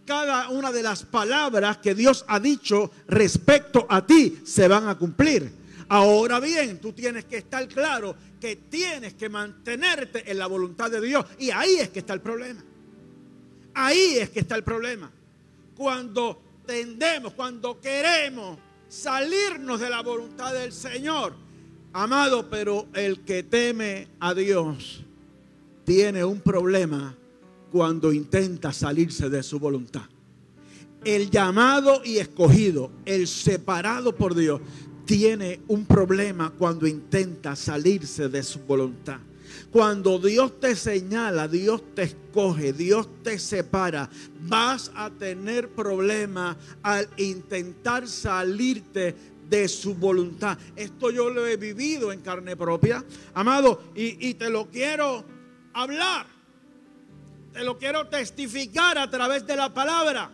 Cada 0.06 0.50
una 0.50 0.72
de 0.72 0.84
las 0.84 1.04
palabras 1.04 1.78
que 1.78 1.96
Dios 1.96 2.24
ha 2.28 2.40
dicho 2.40 2.92
respecto 3.08 3.88
a 3.90 4.06
ti 4.06 4.40
se 4.46 4.68
van 4.68 4.88
a 4.88 4.96
cumplir. 4.96 5.52
Ahora 5.90 6.40
bien, 6.40 6.80
tú 6.80 6.94
tienes 6.94 7.26
que 7.26 7.38
estar 7.38 7.68
claro 7.68 8.16
que 8.40 8.58
tienes 8.58 9.16
que 9.16 9.28
mantenerte 9.28 10.30
en 10.30 10.38
la 10.38 10.46
voluntad 10.46 10.92
de 10.92 11.02
Dios. 11.02 11.26
Y 11.40 11.50
ahí 11.50 11.78
es 11.80 11.90
que 11.90 12.00
está 12.00 12.14
el 12.14 12.22
problema. 12.22 12.64
Ahí 13.74 14.18
es 14.20 14.30
que 14.30 14.42
está 14.42 14.56
el 14.56 14.64
problema. 14.64 15.12
Cuando 15.76 16.51
cuando 17.36 17.80
queremos 17.80 18.58
salirnos 18.88 19.80
de 19.80 19.90
la 19.90 20.02
voluntad 20.02 20.54
del 20.54 20.72
Señor, 20.72 21.34
Amado, 21.94 22.50
pero 22.50 22.88
el 22.94 23.20
que 23.20 23.44
teme 23.44 24.08
a 24.22 24.34
Dios 24.34 25.04
tiene 25.84 26.24
un 26.24 26.40
problema 26.40 27.18
cuando 27.70 28.14
intenta 28.14 28.72
salirse 28.72 29.30
de 29.30 29.44
su 29.44 29.60
voluntad. 29.60 30.04
El 31.04 31.30
llamado 31.30 32.02
y 32.06 32.20
escogido, 32.20 32.92
el 33.04 33.28
separado 33.28 34.16
por 34.16 34.36
Dios, 34.36 34.62
tiene 35.04 35.60
un 35.68 35.86
problema 35.86 36.52
cuando 36.52 36.88
intenta 36.88 37.58
salirse 37.58 38.30
de 38.30 38.44
su 38.44 38.60
voluntad. 38.60 39.20
Cuando 39.72 40.20
Dios 40.20 40.60
te 40.60 40.76
señala, 40.76 41.48
Dios 41.48 41.82
te 41.96 42.04
escoge, 42.04 42.74
Dios 42.74 43.08
te 43.24 43.40
separa, 43.40 44.10
vas 44.42 44.92
a 44.96 45.10
tener 45.10 45.70
problemas 45.70 46.58
al 46.84 47.08
intentar 47.18 48.08
salirte 48.08 49.16
de 49.52 49.68
su 49.68 49.96
voluntad. 49.96 50.58
Esto 50.78 51.12
yo 51.12 51.30
lo 51.30 51.46
he 51.46 51.58
vivido 51.58 52.14
en 52.14 52.22
carne 52.22 52.56
propia, 52.56 53.04
amado, 53.34 53.84
y, 53.94 54.34
te 54.36 54.50
lo 54.50 54.70
quiero 54.70 55.26
hablar. 55.74 56.26
Te 57.52 57.64
lo 57.66 57.78
quiero 57.78 58.08
testificar 58.08 58.98
a 58.98 59.10
través 59.12 59.46
de 59.46 59.58
la 59.58 59.74
palabra. 59.74 60.32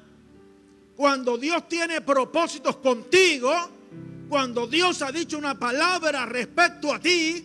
Cuando 0.95 1.35
Dios 1.35 1.67
tiene 1.67 2.01
propósitos 2.01 2.77
contigo, 2.77 3.51
cuando 4.29 4.67
Dios 4.67 5.01
ha 5.01 5.11
dicho 5.11 5.37
una 5.37 5.57
palabra 5.57 6.27
respecto 6.27 6.93
a 6.93 6.99
ti, 6.99 7.43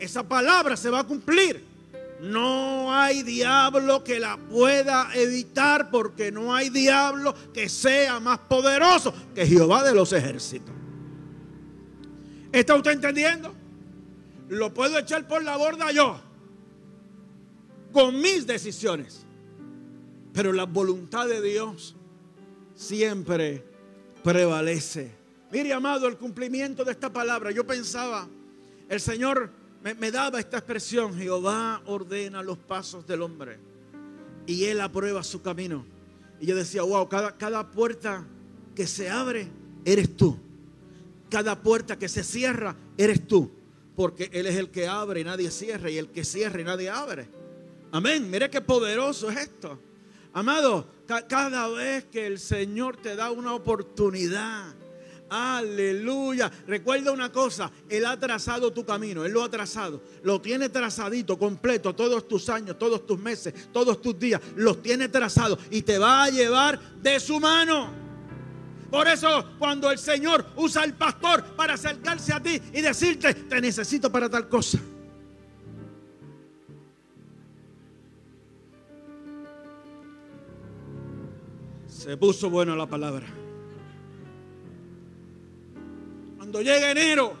esa 0.00 0.26
palabra 0.26 0.76
se 0.76 0.90
va 0.90 1.00
a 1.00 1.04
cumplir. 1.04 1.64
No 2.20 2.92
hay 2.92 3.22
diablo 3.22 4.04
que 4.04 4.18
la 4.20 4.36
pueda 4.36 5.10
evitar 5.14 5.90
porque 5.90 6.30
no 6.30 6.54
hay 6.54 6.68
diablo 6.68 7.34
que 7.54 7.68
sea 7.68 8.20
más 8.20 8.38
poderoso 8.40 9.14
que 9.34 9.46
Jehová 9.46 9.82
de 9.84 9.94
los 9.94 10.12
ejércitos. 10.12 10.74
¿Está 12.52 12.74
usted 12.74 12.92
entendiendo? 12.92 13.54
Lo 14.48 14.74
puedo 14.74 14.98
echar 14.98 15.26
por 15.28 15.44
la 15.44 15.56
borda 15.56 15.92
yo, 15.92 16.20
con 17.92 18.20
mis 18.20 18.46
decisiones. 18.46 19.24
Pero 20.32 20.52
la 20.52 20.64
voluntad 20.64 21.26
de 21.26 21.40
Dios 21.40 21.96
siempre 22.74 23.64
prevalece. 24.22 25.12
Mire, 25.52 25.72
amado, 25.72 26.06
el 26.06 26.16
cumplimiento 26.16 26.84
de 26.84 26.92
esta 26.92 27.12
palabra. 27.12 27.50
Yo 27.50 27.66
pensaba, 27.66 28.28
el 28.88 29.00
Señor 29.00 29.50
me, 29.82 30.10
daba 30.10 30.38
esta 30.40 30.58
expresión, 30.58 31.16
Jehová 31.16 31.82
ordena 31.86 32.42
los 32.42 32.58
pasos 32.58 33.06
del 33.06 33.22
hombre 33.22 33.58
y 34.46 34.64
Él 34.64 34.80
aprueba 34.80 35.22
su 35.22 35.42
camino. 35.42 35.84
Y 36.40 36.46
yo 36.46 36.56
decía, 36.56 36.82
wow, 36.82 37.08
cada, 37.08 37.36
cada 37.36 37.70
puerta 37.70 38.24
que 38.74 38.86
se 38.86 39.10
abre, 39.10 39.48
eres 39.84 40.16
tú 40.16 40.38
cada 41.30 41.62
puerta 41.62 41.98
que 41.98 42.08
se 42.08 42.22
cierra, 42.24 42.76
eres 42.98 43.26
tú. 43.26 43.50
Porque 43.96 44.28
Él 44.32 44.46
es 44.46 44.56
el 44.56 44.70
que 44.70 44.86
abre 44.86 45.20
y 45.20 45.24
nadie 45.24 45.50
cierra. 45.50 45.88
Y 45.88 45.96
el 45.96 46.08
que 46.08 46.24
cierra 46.24 46.60
y 46.60 46.64
nadie 46.64 46.90
abre. 46.90 47.28
Amén. 47.92 48.28
Mire 48.28 48.50
qué 48.50 48.60
poderoso 48.60 49.30
es 49.30 49.38
esto. 49.38 49.78
Amado, 50.32 50.86
cada 51.28 51.68
vez 51.68 52.04
que 52.04 52.26
el 52.26 52.38
Señor 52.38 52.96
te 52.96 53.16
da 53.16 53.30
una 53.30 53.54
oportunidad. 53.54 54.74
Aleluya. 55.30 56.50
Recuerda 56.66 57.12
una 57.12 57.30
cosa, 57.30 57.70
Él 57.88 58.04
ha 58.04 58.18
trazado 58.18 58.72
tu 58.72 58.84
camino, 58.84 59.24
Él 59.24 59.32
lo 59.32 59.44
ha 59.44 59.48
trazado. 59.48 60.02
Lo 60.24 60.40
tiene 60.40 60.68
trazadito, 60.68 61.38
completo, 61.38 61.94
todos 61.94 62.26
tus 62.26 62.48
años, 62.48 62.76
todos 62.76 63.06
tus 63.06 63.18
meses, 63.18 63.54
todos 63.72 64.02
tus 64.02 64.18
días. 64.18 64.40
Los 64.56 64.82
tiene 64.82 65.08
trazado 65.08 65.56
y 65.70 65.82
te 65.82 65.98
va 65.98 66.24
a 66.24 66.30
llevar 66.30 66.80
de 67.00 67.20
su 67.20 67.38
mano. 67.38 67.90
Por 68.90 69.06
eso 69.06 69.44
cuando 69.56 69.88
el 69.92 69.98
Señor 69.98 70.44
usa 70.56 70.82
al 70.82 70.94
pastor 70.94 71.44
para 71.54 71.74
acercarse 71.74 72.32
a 72.32 72.42
ti 72.42 72.60
y 72.72 72.80
decirte, 72.80 73.32
te 73.32 73.60
necesito 73.60 74.10
para 74.10 74.28
tal 74.28 74.48
cosa. 74.48 74.80
Se 81.86 82.16
puso 82.16 82.50
bueno 82.50 82.74
la 82.74 82.86
palabra. 82.86 83.39
Cuando 86.50 86.68
llega 86.68 86.90
enero 86.90 87.32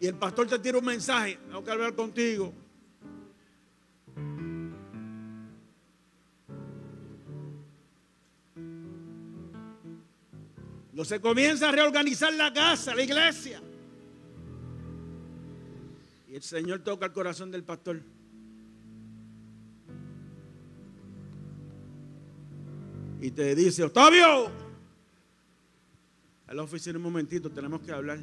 y 0.00 0.06
el 0.06 0.14
pastor 0.14 0.46
te 0.46 0.56
tira 0.60 0.78
un 0.78 0.84
mensaje, 0.84 1.36
tengo 1.48 1.64
que 1.64 1.70
hablar 1.72 1.96
contigo. 1.96 2.54
No 10.92 11.04
se 11.04 11.20
comienza 11.20 11.70
a 11.70 11.72
reorganizar 11.72 12.32
la 12.34 12.52
casa, 12.52 12.94
la 12.94 13.02
iglesia. 13.02 13.60
Y 16.28 16.36
el 16.36 16.42
Señor 16.42 16.84
toca 16.84 17.06
el 17.06 17.12
corazón 17.12 17.50
del 17.50 17.64
pastor. 17.64 18.00
Y 23.20 23.32
te 23.32 23.56
dice, 23.56 23.82
Octavio, 23.82 24.65
a 26.46 26.54
la 26.54 26.62
oficina 26.62 26.96
un 26.96 27.04
momentito, 27.04 27.50
tenemos 27.50 27.80
que 27.80 27.92
hablar. 27.92 28.18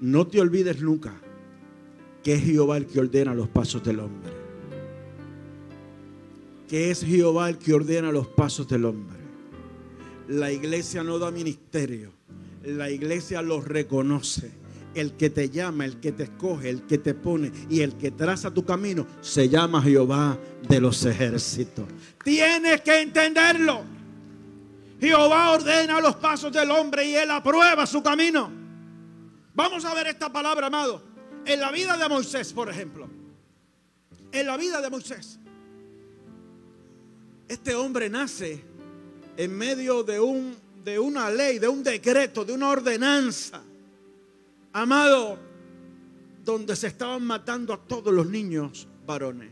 No 0.00 0.26
te 0.26 0.40
olvides 0.40 0.80
nunca 0.80 1.14
que 2.22 2.34
es 2.34 2.42
Jehová 2.42 2.76
el 2.76 2.86
que 2.86 3.00
ordena 3.00 3.34
los 3.34 3.48
pasos 3.48 3.82
del 3.82 4.00
hombre 4.00 4.42
que 6.72 6.90
es 6.90 7.04
Jehová 7.04 7.50
el 7.50 7.58
que 7.58 7.74
ordena 7.74 8.10
los 8.10 8.28
pasos 8.28 8.66
del 8.66 8.86
hombre. 8.86 9.18
La 10.26 10.50
iglesia 10.50 11.04
no 11.04 11.18
da 11.18 11.30
ministerio, 11.30 12.14
la 12.64 12.88
iglesia 12.90 13.42
los 13.42 13.68
reconoce. 13.68 14.61
El 14.94 15.16
que 15.16 15.30
te 15.30 15.48
llama, 15.48 15.84
el 15.84 16.00
que 16.00 16.12
te 16.12 16.24
escoge, 16.24 16.68
el 16.68 16.82
que 16.82 16.98
te 16.98 17.14
pone 17.14 17.50
y 17.70 17.80
el 17.80 17.94
que 17.96 18.10
traza 18.10 18.50
tu 18.50 18.64
camino 18.64 19.06
se 19.20 19.48
llama 19.48 19.80
Jehová 19.82 20.38
de 20.68 20.80
los 20.80 21.04
ejércitos. 21.04 21.86
Tienes 22.22 22.82
que 22.82 23.00
entenderlo. 23.00 23.82
Jehová 25.00 25.50
ordena 25.50 26.00
los 26.00 26.16
pasos 26.16 26.52
del 26.52 26.70
hombre 26.70 27.04
y 27.04 27.16
él 27.16 27.30
aprueba 27.30 27.86
su 27.86 28.02
camino. 28.02 28.50
Vamos 29.54 29.84
a 29.84 29.94
ver 29.94 30.06
esta 30.06 30.32
palabra, 30.32 30.68
amado. 30.68 31.02
En 31.44 31.58
la 31.58 31.72
vida 31.72 31.96
de 31.96 32.08
Moisés, 32.08 32.52
por 32.52 32.70
ejemplo. 32.70 33.08
En 34.30 34.46
la 34.46 34.56
vida 34.56 34.80
de 34.80 34.90
Moisés. 34.90 35.38
Este 37.48 37.74
hombre 37.74 38.08
nace 38.08 38.64
en 39.36 39.56
medio 39.56 40.02
de, 40.02 40.20
un, 40.20 40.56
de 40.84 40.98
una 40.98 41.30
ley, 41.30 41.58
de 41.58 41.68
un 41.68 41.82
decreto, 41.82 42.44
de 42.44 42.52
una 42.52 42.68
ordenanza. 42.70 43.62
Amado, 44.72 45.38
donde 46.44 46.74
se 46.76 46.86
estaban 46.86 47.24
matando 47.24 47.72
a 47.72 47.78
todos 47.78 48.12
los 48.12 48.26
niños 48.26 48.88
varones. 49.06 49.50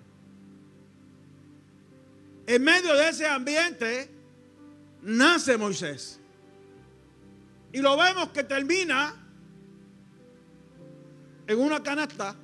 En 2.46 2.64
medio 2.64 2.94
de 2.96 3.09
ese 3.09 3.26
ambiente 3.26 4.11
nace 5.02 5.56
Moisés. 5.56 6.18
Y 7.72 7.78
lo 7.78 7.96
vemos 7.96 8.30
que 8.30 8.44
termina 8.44 9.14
en 11.46 11.59
una 11.59 11.83
canasta 11.83 12.35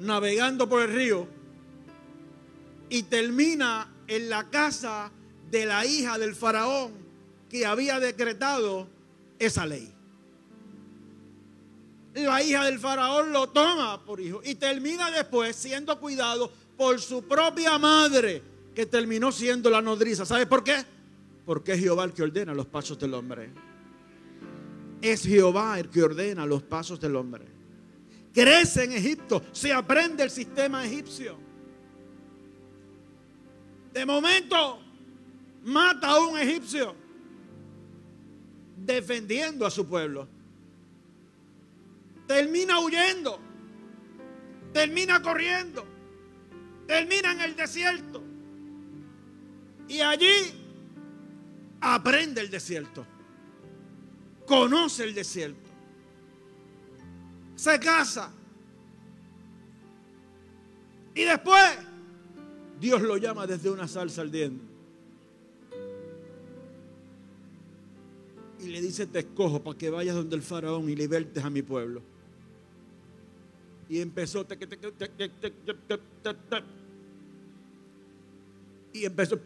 navegando 0.00 0.68
por 0.68 0.82
el 0.82 0.92
río 0.92 1.28
y 2.88 3.04
termina 3.04 3.92
en 4.06 4.28
la 4.28 4.50
casa 4.50 5.10
de 5.50 5.66
la 5.66 5.84
hija 5.86 6.18
del 6.18 6.34
faraón 6.34 6.92
que 7.48 7.66
había 7.66 8.00
decretado 8.00 8.88
esa 9.38 9.66
ley. 9.66 9.92
La 12.14 12.42
hija 12.42 12.64
del 12.64 12.78
faraón 12.78 13.30
lo 13.32 13.48
toma 13.48 14.02
por 14.04 14.20
hijo 14.20 14.40
y 14.42 14.54
termina 14.54 15.10
después 15.10 15.54
siendo 15.54 16.00
cuidado 16.00 16.50
por 16.76 17.00
su 17.00 17.22
propia 17.24 17.78
madre, 17.78 18.42
que 18.74 18.86
terminó 18.86 19.30
siendo 19.30 19.68
la 19.68 19.82
nodriza. 19.82 20.24
¿Sabe 20.24 20.46
por 20.46 20.64
qué? 20.64 20.76
Porque 21.44 21.72
es 21.72 21.80
Jehová 21.80 22.04
el 22.04 22.12
que 22.12 22.22
ordena 22.22 22.54
los 22.54 22.66
pasos 22.66 22.98
del 22.98 23.12
hombre. 23.14 23.50
Es 25.02 25.22
Jehová 25.22 25.78
el 25.78 25.90
que 25.90 26.02
ordena 26.02 26.46
los 26.46 26.62
pasos 26.62 26.98
del 26.98 27.16
hombre. 27.16 27.44
Crece 28.32 28.84
en 28.84 28.92
Egipto, 28.92 29.42
se 29.52 29.72
aprende 29.72 30.22
el 30.22 30.30
sistema 30.30 30.86
egipcio. 30.86 31.38
De 33.92 34.04
momento, 34.04 34.78
mata 35.64 36.08
a 36.08 36.20
un 36.20 36.38
egipcio 36.38 37.05
defendiendo 38.76 39.66
a 39.66 39.70
su 39.70 39.86
pueblo. 39.86 40.28
Termina 42.26 42.80
huyendo, 42.80 43.38
termina 44.72 45.22
corriendo, 45.22 45.86
termina 46.86 47.32
en 47.32 47.40
el 47.40 47.56
desierto. 47.56 48.22
Y 49.88 50.00
allí 50.00 50.52
aprende 51.80 52.40
el 52.40 52.50
desierto, 52.50 53.06
conoce 54.46 55.04
el 55.04 55.14
desierto, 55.14 55.70
se 57.54 57.78
casa. 57.78 58.32
Y 61.14 61.24
después 61.24 61.78
Dios 62.78 63.00
lo 63.00 63.16
llama 63.16 63.46
desde 63.46 63.70
una 63.70 63.88
salsa 63.88 64.22
ardiente. 64.22 64.65
Y 68.66 68.70
le 68.70 68.80
dice, 68.80 69.06
te 69.06 69.20
escojo 69.20 69.62
para 69.62 69.78
que 69.78 69.90
vayas 69.90 70.16
donde 70.16 70.34
el 70.34 70.42
faraón 70.42 70.90
y 70.90 70.96
libertes 70.96 71.44
a 71.44 71.50
mi 71.50 71.62
pueblo. 71.62 72.02
Y 73.88 74.00
empezó, 74.00 74.44
y 78.92 79.04
empezó, 79.04 79.40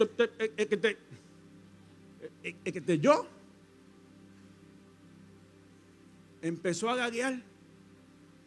que 2.64 2.98
yo 2.98 3.26
empezó 6.40 6.88
a 6.88 6.96
gaguear, 6.96 7.42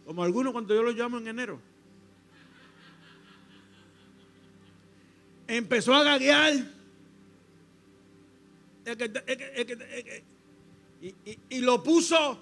como 0.07 0.23
algunos 0.23 0.53
cuando 0.53 0.73
yo 0.73 0.81
lo 0.81 0.91
llamo 0.91 1.19
en 1.19 1.27
enero. 1.27 1.59
empezó 5.47 5.93
a 5.93 6.03
gaguear. 6.03 6.65
Y, 11.03 11.59
lo 11.59 11.83
puso 11.83 12.37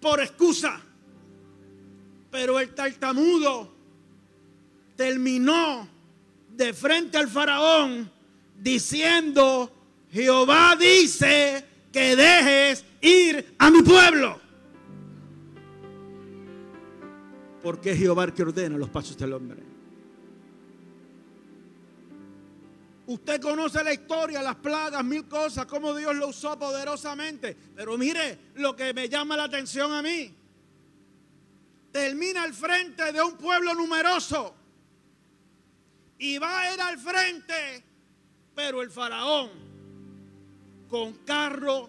por 0.00 0.20
excusa. 0.20 0.80
Pero 2.30 2.58
el 2.58 2.74
tartamudo 2.74 3.70
terminó 4.96 5.86
de 6.56 6.72
frente 6.72 7.18
al 7.18 7.28
faraón 7.28 8.10
diciendo, 8.58 9.70
Jehová 10.10 10.74
dice 10.78 11.64
que 11.92 12.16
dejes 12.16 12.82
ir 13.02 13.54
a 13.58 13.70
mi 13.70 13.82
pueblo. 13.82 14.40
Porque 17.62 17.92
es 17.92 17.98
Jehová 17.98 18.24
el 18.24 18.32
que 18.32 18.42
ordena 18.42 18.78
los 18.78 18.88
pasos 18.88 19.18
del 19.18 19.34
hombre. 19.34 19.67
Usted 23.08 23.40
conoce 23.40 23.82
la 23.82 23.94
historia, 23.94 24.42
las 24.42 24.56
plagas, 24.56 25.02
mil 25.02 25.26
cosas, 25.26 25.64
cómo 25.64 25.94
Dios 25.94 26.14
lo 26.14 26.28
usó 26.28 26.58
poderosamente. 26.58 27.56
Pero 27.74 27.96
mire 27.96 28.50
lo 28.56 28.76
que 28.76 28.92
me 28.92 29.08
llama 29.08 29.34
la 29.34 29.44
atención 29.44 29.90
a 29.94 30.02
mí. 30.02 30.34
Termina 31.90 32.42
al 32.42 32.52
frente 32.52 33.10
de 33.10 33.22
un 33.22 33.38
pueblo 33.38 33.72
numeroso. 33.72 34.54
Y 36.18 36.36
va 36.36 36.60
a 36.60 36.74
ir 36.74 36.80
al 36.82 36.98
frente, 36.98 37.82
pero 38.54 38.82
el 38.82 38.90
faraón, 38.90 39.52
con 40.86 41.14
carro 41.24 41.88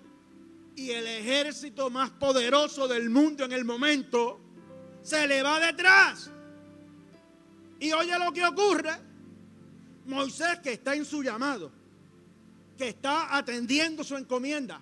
y 0.77 0.91
el 0.91 1.05
ejército 1.05 1.89
más 1.89 2.11
poderoso 2.11 2.87
del 2.87 3.09
mundo 3.09 3.43
en 3.43 3.51
el 3.51 3.65
momento, 3.65 4.39
se 5.01 5.27
le 5.27 5.43
va 5.43 5.59
detrás. 5.59 6.31
Y 7.81 7.91
oye 7.91 8.17
lo 8.17 8.31
que 8.31 8.45
ocurre. 8.45 9.08
Moisés 10.09 10.59
que 10.59 10.73
está 10.73 10.95
en 10.95 11.05
su 11.05 11.21
llamado, 11.21 11.71
que 12.77 12.89
está 12.89 13.37
atendiendo 13.37 14.03
su 14.03 14.17
encomienda, 14.17 14.81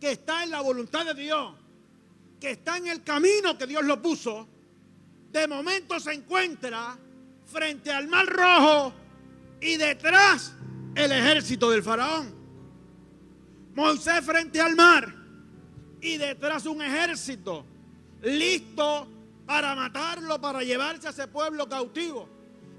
que 0.00 0.12
está 0.12 0.42
en 0.42 0.50
la 0.50 0.60
voluntad 0.60 1.06
de 1.06 1.14
Dios, 1.14 1.54
que 2.40 2.50
está 2.50 2.76
en 2.76 2.88
el 2.88 3.02
camino 3.02 3.56
que 3.56 3.66
Dios 3.66 3.84
lo 3.84 4.02
puso, 4.02 4.48
de 5.30 5.46
momento 5.46 5.98
se 6.00 6.12
encuentra 6.12 6.98
frente 7.46 7.92
al 7.92 8.08
mar 8.08 8.26
rojo 8.26 8.92
y 9.60 9.76
detrás 9.76 10.52
el 10.94 11.12
ejército 11.12 11.70
del 11.70 11.82
faraón. 11.82 12.34
Moisés 13.74 14.24
frente 14.24 14.60
al 14.60 14.76
mar 14.76 15.14
y 16.00 16.16
detrás 16.16 16.66
un 16.66 16.82
ejército 16.82 17.64
listo 18.22 19.08
para 19.46 19.74
matarlo, 19.74 20.40
para 20.40 20.62
llevarse 20.62 21.06
a 21.06 21.10
ese 21.10 21.28
pueblo 21.28 21.68
cautivo 21.68 22.33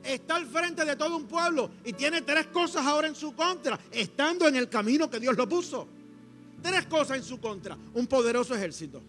está 0.06 0.36
al 0.36 0.46
frente 0.46 0.86
de 0.86 0.96
todo 0.96 1.18
un 1.18 1.26
pueblo 1.26 1.72
y 1.84 1.94
tiene 1.94 2.22
tres 2.22 2.48
cosas 2.48 2.86
ahora 2.86 3.08
en 3.08 3.16
su 3.16 3.34
contra, 3.34 3.80
estando 3.92 4.48
en 4.48 4.56
el 4.56 4.70
camino 4.70 5.10
que 5.10 5.20
Dios 5.20 5.36
lo 5.36 5.50
puso. 5.50 5.88
Tres 6.62 6.86
cosas 6.86 7.18
en 7.18 7.24
su 7.24 7.40
contra. 7.40 7.78
Un 7.94 8.08
poderoso 8.08 8.56
ejército. 8.56 9.02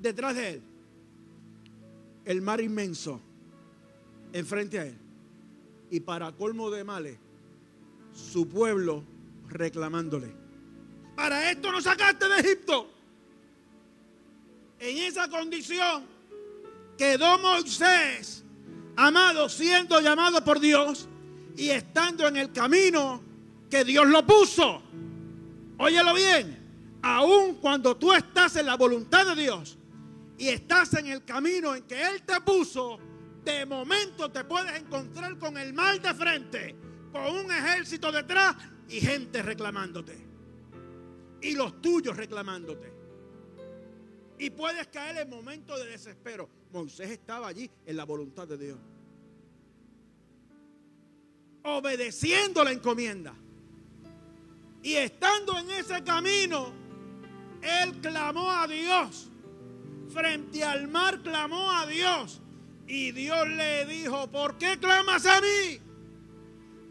Detrás 0.00 0.34
de 0.34 0.50
él. 0.50 0.62
El 2.24 2.42
mar 2.42 2.60
inmenso. 2.60 3.20
Enfrente 4.32 4.78
a 4.78 4.86
él. 4.86 4.98
Y 5.90 6.00
para 6.00 6.32
colmo 6.32 6.70
de 6.70 6.84
males, 6.84 7.18
su 8.12 8.46
pueblo 8.48 9.02
reclamándole. 9.48 10.30
Para 11.16 11.50
esto 11.50 11.72
nos 11.72 11.84
sacaste 11.84 12.28
de 12.28 12.40
Egipto. 12.40 12.90
En 14.78 14.98
esa 14.98 15.28
condición 15.28 16.04
quedó 16.96 17.38
Moisés 17.38 18.44
amado, 18.98 19.48
siendo 19.48 20.00
llamado 20.00 20.42
por 20.42 20.58
Dios 20.58 21.08
y 21.56 21.70
estando 21.70 22.26
en 22.26 22.36
el 22.36 22.52
camino 22.52 23.22
que 23.70 23.84
Dios 23.84 24.08
lo 24.08 24.26
puso. 24.26 24.82
Óyelo 25.78 26.12
bien, 26.14 26.98
aun 27.02 27.54
cuando 27.54 27.96
tú 27.96 28.12
estás 28.12 28.56
en 28.56 28.66
la 28.66 28.76
voluntad 28.76 29.24
de 29.24 29.40
Dios 29.40 29.78
y 30.36 30.48
estás 30.48 30.94
en 30.94 31.06
el 31.06 31.24
camino 31.24 31.76
en 31.76 31.84
que 31.84 32.02
Él 32.02 32.22
te 32.22 32.40
puso, 32.40 32.98
de 33.44 33.64
momento 33.64 34.32
te 34.32 34.42
puedes 34.42 34.80
encontrar 34.80 35.38
con 35.38 35.56
el 35.56 35.72
mal 35.72 36.02
de 36.02 36.14
frente, 36.14 36.76
con 37.12 37.22
un 37.36 37.52
ejército 37.52 38.10
detrás 38.10 38.56
y 38.88 39.00
gente 39.00 39.42
reclamándote. 39.42 40.26
Y 41.40 41.52
los 41.54 41.80
tuyos 41.80 42.16
reclamándote. 42.16 42.97
Y 44.38 44.50
puedes 44.50 44.86
caer 44.88 45.18
en 45.18 45.30
momentos 45.30 45.78
de 45.80 45.90
desespero. 45.90 46.48
Moisés 46.72 47.10
estaba 47.10 47.48
allí 47.48 47.68
en 47.86 47.96
la 47.96 48.04
voluntad 48.04 48.46
de 48.46 48.58
Dios. 48.58 48.78
Obedeciendo 51.64 52.62
la 52.62 52.72
encomienda. 52.72 53.34
Y 54.82 54.94
estando 54.94 55.58
en 55.58 55.70
ese 55.72 56.02
camino, 56.04 56.72
él 57.62 58.00
clamó 58.00 58.50
a 58.50 58.66
Dios. 58.68 59.28
Frente 60.12 60.62
al 60.62 60.88
mar 60.88 61.20
clamó 61.20 61.70
a 61.72 61.86
Dios. 61.86 62.40
Y 62.86 63.12
Dios 63.12 63.48
le 63.48 63.86
dijo, 63.86 64.28
¿por 64.28 64.56
qué 64.56 64.78
clamas 64.78 65.26
a 65.26 65.40
mí? 65.40 65.80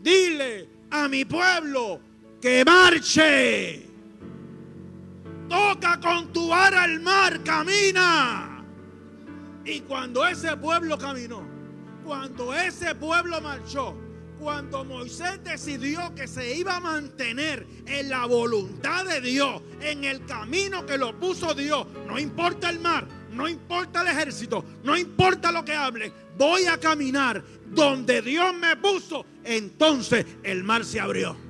Dile 0.01 0.69
a 0.91 1.07
mi 1.07 1.25
pueblo 1.25 1.99
que 2.41 2.63
marche. 2.63 3.86
Toca 5.49 5.99
con 5.99 6.31
tu 6.33 6.49
vara 6.49 6.83
al 6.83 6.99
mar, 6.99 7.43
camina. 7.43 8.63
Y 9.65 9.81
cuando 9.81 10.25
ese 10.25 10.55
pueblo 10.57 10.97
caminó, 10.97 11.45
cuando 12.05 12.53
ese 12.53 12.95
pueblo 12.95 13.41
marchó, 13.41 13.95
cuando 14.39 14.85
Moisés 14.85 15.43
decidió 15.43 16.13
que 16.15 16.27
se 16.27 16.55
iba 16.55 16.77
a 16.77 16.79
mantener 16.79 17.65
en 17.85 18.09
la 18.09 18.25
voluntad 18.25 19.05
de 19.05 19.19
Dios, 19.19 19.61
en 19.81 20.03
el 20.03 20.25
camino 20.25 20.85
que 20.85 20.97
lo 20.97 21.19
puso 21.19 21.53
Dios, 21.53 21.87
no 22.07 22.19
importa 22.19 22.69
el 22.69 22.79
mar, 22.79 23.07
no 23.31 23.47
importa 23.47 24.01
el 24.01 24.07
ejército, 24.07 24.63
no 24.83 24.97
importa 24.97 25.51
lo 25.51 25.65
que 25.65 25.73
hable, 25.73 26.13
voy 26.37 26.65
a 26.65 26.77
caminar 26.77 27.43
donde 27.65 28.21
Dios 28.21 28.53
me 28.53 28.75
puso, 28.77 29.25
entonces 29.43 30.25
el 30.43 30.63
mar 30.63 30.85
se 30.85 30.99
abrió. 30.99 31.46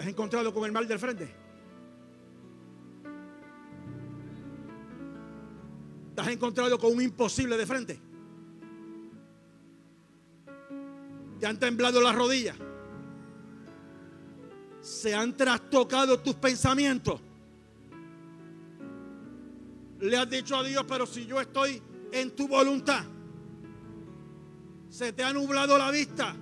¿Te 0.00 0.04
has 0.04 0.12
encontrado 0.12 0.50
con 0.54 0.64
el 0.64 0.72
mar 0.72 0.86
del 0.86 0.98
frente? 0.98 1.28
¿Te 6.14 6.20
has 6.22 6.28
encontrado 6.28 6.78
con 6.78 6.94
un 6.94 7.02
imposible 7.02 7.58
de 7.58 7.66
frente? 7.66 8.00
¿Te 11.38 11.46
han 11.46 11.58
temblado 11.58 12.00
las 12.00 12.14
rodillas? 12.14 12.56
¿Se 14.80 15.14
han 15.14 15.36
trastocado 15.36 16.18
tus 16.20 16.36
pensamientos? 16.36 17.20
Le 19.98 20.16
has 20.16 20.30
dicho 20.30 20.56
a 20.56 20.62
Dios, 20.62 20.82
pero 20.88 21.04
si 21.04 21.26
yo 21.26 21.42
estoy 21.42 21.82
en 22.10 22.34
tu 22.34 22.48
voluntad, 22.48 23.04
se 24.88 25.12
te 25.12 25.22
ha 25.22 25.34
nublado 25.34 25.76
la 25.76 25.90
vista, 25.90 26.34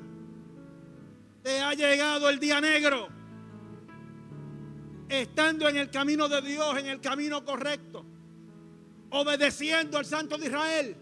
te 1.42 1.58
ha 1.58 1.74
llegado 1.74 2.30
el 2.30 2.38
día 2.38 2.60
negro, 2.60 3.17
estando 5.08 5.68
en 5.68 5.76
el 5.76 5.90
camino 5.90 6.28
de 6.28 6.42
Dios, 6.42 6.78
en 6.78 6.86
el 6.86 7.00
camino 7.00 7.44
correcto 7.44 8.04
obedeciendo 9.10 9.98
al 9.98 10.04
Santo 10.04 10.36
de 10.36 10.46
Israel. 10.46 10.96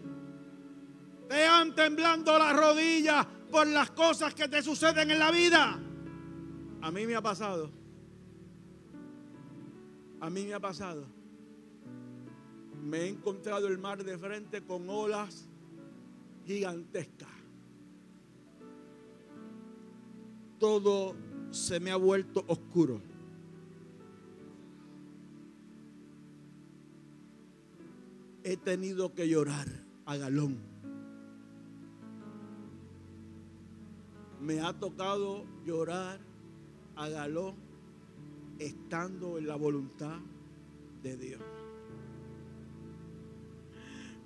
Te 1.27 1.45
han 1.45 1.75
temblando 1.75 2.37
las 2.37 2.55
rodillas 2.55 3.25
por 3.51 3.67
las 3.67 3.91
cosas 3.91 4.33
que 4.33 4.47
te 4.47 4.61
suceden 4.61 5.11
en 5.11 5.19
la 5.19 5.31
vida. 5.31 5.79
A 6.81 6.91
mí 6.91 7.05
me 7.05 7.15
ha 7.15 7.21
pasado. 7.21 7.69
A 10.19 10.29
mí 10.29 10.45
me 10.45 10.53
ha 10.53 10.59
pasado. 10.59 11.05
Me 12.81 12.99
he 12.99 13.07
encontrado 13.09 13.67
el 13.67 13.77
mar 13.77 14.03
de 14.03 14.17
frente 14.17 14.63
con 14.63 14.89
olas 14.89 15.49
gigantescas. 16.45 17.27
Todo 20.59 21.13
se 21.51 21.79
me 21.79 21.91
ha 21.91 21.97
vuelto 21.97 22.43
oscuro. 22.47 23.01
He 28.47 28.55
tenido 28.55 29.13
que 29.13 29.27
llorar 29.27 29.67
a 30.05 30.15
galón. 30.15 30.57
Me 34.39 34.61
ha 34.61 34.71
tocado 34.71 35.43
llorar 35.65 36.21
a 36.95 37.09
galón 37.09 37.55
estando 38.57 39.37
en 39.37 39.47
la 39.47 39.57
voluntad 39.57 40.19
de 41.03 41.17
Dios. 41.17 41.41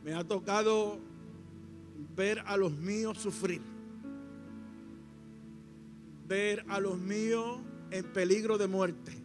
Me 0.04 0.14
ha 0.14 0.24
tocado 0.24 1.00
ver 2.16 2.44
a 2.46 2.58
los 2.58 2.74
míos 2.74 3.18
sufrir. 3.18 3.64
Ver 6.28 6.64
a 6.70 6.80
los 6.80 7.00
míos 7.00 7.58
en 7.90 8.06
peligro 8.14 8.60
de 8.60 8.68
muerte. 8.68 9.21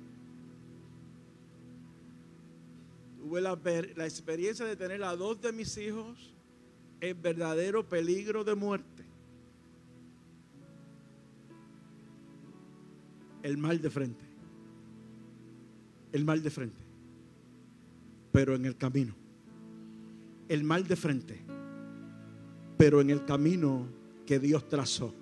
Tuve 3.37 3.95
la, 3.97 4.07
experiencia 4.07 4.65
de 4.65 4.77
tener 4.77 5.03
a 5.03 5.15
dos 5.15 5.41
de 5.41 5.53
mis 5.53 5.77
hijos 5.77 6.35
en 7.01 7.21
verdadero 7.21 7.87
peligro 7.87 8.45
de 8.45 8.55
muerte. 8.55 9.05
El 13.43 13.59
mal 13.59 13.81
de 13.81 13.91
frente. 13.91 14.25
El 16.13 16.25
mal 16.25 16.43
de 16.43 16.51
frente. 16.51 16.81
Pero 18.33 18.55
en 18.55 18.65
el 18.65 18.77
camino. 18.77 19.15
El 20.49 20.65
mal 20.65 20.87
de 20.87 20.97
frente. 20.97 21.41
Pero 22.79 23.01
en 23.01 23.11
el 23.11 23.25
camino 23.25 23.87
que 24.25 24.39
Dios 24.39 24.67
trazó. 24.69 25.15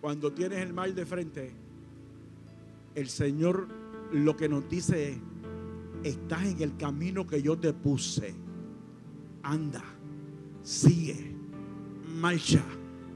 Cuando 0.00 0.32
tienes 0.32 0.58
el 0.58 0.72
mal 0.72 0.94
de 0.94 1.06
frente, 1.06 1.52
el 2.94 3.08
Señor 3.08 3.66
lo 4.12 4.36
que 4.36 4.48
nos 4.48 4.68
dice 4.68 5.10
es, 5.10 5.18
estás 6.02 6.44
en 6.44 6.62
el 6.62 6.76
camino 6.76 7.26
que 7.26 7.42
yo 7.42 7.56
te 7.58 7.72
puse. 7.72 8.34
Anda, 9.42 9.84
sigue, 10.62 11.34
marcha. 12.16 12.62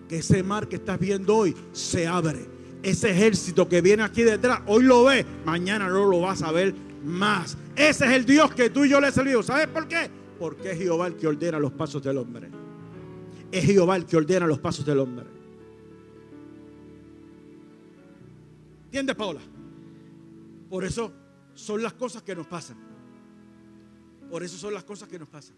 Que 0.08 0.18
ese 0.18 0.42
mar 0.42 0.68
que 0.68 0.76
estás 0.76 0.98
viendo 0.98 1.36
hoy 1.36 1.56
se 1.72 2.06
abre. 2.06 2.46
Ese 2.82 3.10
ejército 3.10 3.68
que 3.68 3.80
viene 3.80 4.02
aquí 4.02 4.22
detrás, 4.22 4.60
hoy 4.66 4.82
lo 4.82 5.04
ves, 5.04 5.24
mañana 5.44 5.88
no 5.88 6.06
lo 6.06 6.20
vas 6.20 6.42
a 6.42 6.52
ver 6.52 6.74
más. 7.04 7.56
Ese 7.76 8.06
es 8.06 8.12
el 8.12 8.26
Dios 8.26 8.52
que 8.54 8.70
tú 8.70 8.84
y 8.84 8.90
yo 8.90 9.00
le 9.00 9.10
servimos. 9.12 9.46
¿Sabes 9.46 9.68
por 9.68 9.88
qué? 9.88 10.10
Porque 10.38 10.72
es 10.72 10.78
Jehová 10.78 11.06
el 11.06 11.16
que 11.16 11.26
ordena 11.26 11.58
los 11.58 11.72
pasos 11.72 12.02
del 12.02 12.18
hombre. 12.18 12.50
Es 13.50 13.64
Jehová 13.64 13.96
el 13.96 14.04
que 14.04 14.16
ordena 14.16 14.46
los 14.46 14.58
pasos 14.58 14.84
del 14.84 14.98
hombre. 14.98 15.26
¿Entiendes, 18.86 19.16
Paula? 19.16 19.40
Por 20.68 20.84
eso 20.84 21.12
son 21.54 21.82
las 21.82 21.92
cosas 21.94 22.22
que 22.22 22.34
nos 22.34 22.46
pasan. 22.46 22.76
Por 24.30 24.42
eso 24.42 24.56
son 24.56 24.74
las 24.74 24.84
cosas 24.84 25.08
que 25.08 25.18
nos 25.18 25.28
pasan. 25.28 25.56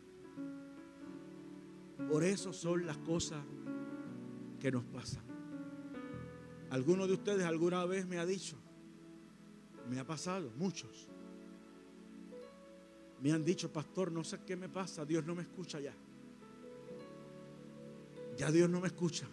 Por 2.09 2.25
eso 2.25 2.53
son 2.53 2.87
las 2.87 2.97
cosas 2.99 3.43
que 4.61 4.71
nos 4.71 4.85
pasan. 4.85 5.23
Alguno 6.71 7.07
de 7.07 7.15
ustedes 7.15 7.45
alguna 7.45 7.85
vez 7.85 8.07
me 8.07 8.19
ha 8.19 8.27
dicho, 8.27 8.57
me 9.89 10.01
ha 10.01 10.05
pasado, 10.05 10.51
muchos. 10.57 11.09
Me 13.23 13.33
han 13.33 13.45
dicho, 13.45 13.73
pastor, 13.73 14.11
no 14.11 14.25
sé 14.25 14.41
qué 14.45 14.57
me 14.57 14.69
pasa, 14.69 15.05
Dios 15.05 15.25
no 15.25 15.35
me 15.35 15.43
escucha 15.43 15.79
ya. 15.81 15.95
Ya 18.37 18.51
Dios 18.51 18.69
no 18.69 18.81
me 18.81 18.89
escucha. 18.89 19.27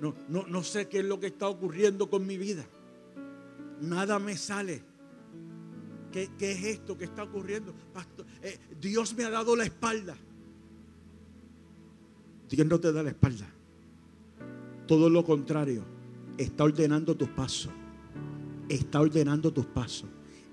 No, 0.00 0.14
no, 0.28 0.46
no 0.46 0.62
sé 0.62 0.88
qué 0.88 1.00
es 1.00 1.04
lo 1.04 1.18
que 1.18 1.26
está 1.26 1.48
ocurriendo 1.48 2.08
con 2.08 2.24
mi 2.26 2.38
vida 2.38 2.64
nada 3.80 4.18
me 4.18 4.36
sale. 4.36 4.82
¿Qué, 6.12 6.30
es 6.38 6.64
esto 6.64 6.96
que 6.96 7.06
está 7.06 7.24
ocurriendo? 7.24 7.74
Pastor, 7.92 8.24
eh, 8.40 8.58
Dios 8.80 9.14
me 9.16 9.24
ha 9.24 9.30
dado 9.30 9.56
la 9.56 9.64
espalda. 9.64 10.16
Dios 12.48 12.66
no 12.66 12.78
te 12.78 12.92
da 12.92 13.02
la 13.02 13.10
espalda. 13.10 13.46
Todo 14.86 15.10
lo 15.10 15.24
contrario, 15.24 15.84
está 16.38 16.64
ordenando 16.64 17.16
tus 17.16 17.28
pasos. 17.30 17.72
Está 18.68 19.00
ordenando 19.00 19.52
tus 19.52 19.66
pasos. 19.66 20.08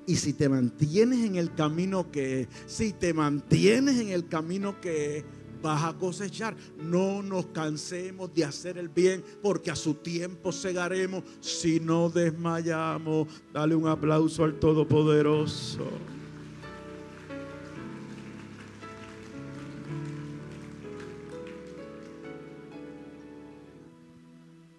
Y 0.08 0.16
si 0.16 0.34
te 0.34 0.50
mantienes 0.50 1.20
en 1.20 1.36
el 1.36 1.54
camino 1.54 2.12
que 2.12 2.48
si 2.66 2.94
te 2.94 3.14
mantienes 3.14 4.00
en 4.00 4.10
el 4.10 4.28
camino 4.28 4.82
que 4.82 5.24
vas 5.62 5.84
a 5.84 5.93
cosechar. 5.93 6.56
No 6.78 7.21
nos 7.21 7.47
cansemos 7.47 8.34
de 8.34 8.43
hacer 8.43 8.78
el 8.78 8.89
bien 8.89 9.24
porque 9.41 9.71
a 9.71 9.76
su 9.76 9.95
tiempo 9.95 10.52
segaremos 10.52 11.24
si 11.39 11.80
no 11.80 12.10
desmayamos. 12.10 13.28
Dale 13.54 13.76
un 13.76 13.88
aplauso 13.88 14.43
al 14.43 14.60
Todopoderoso. 14.60 15.88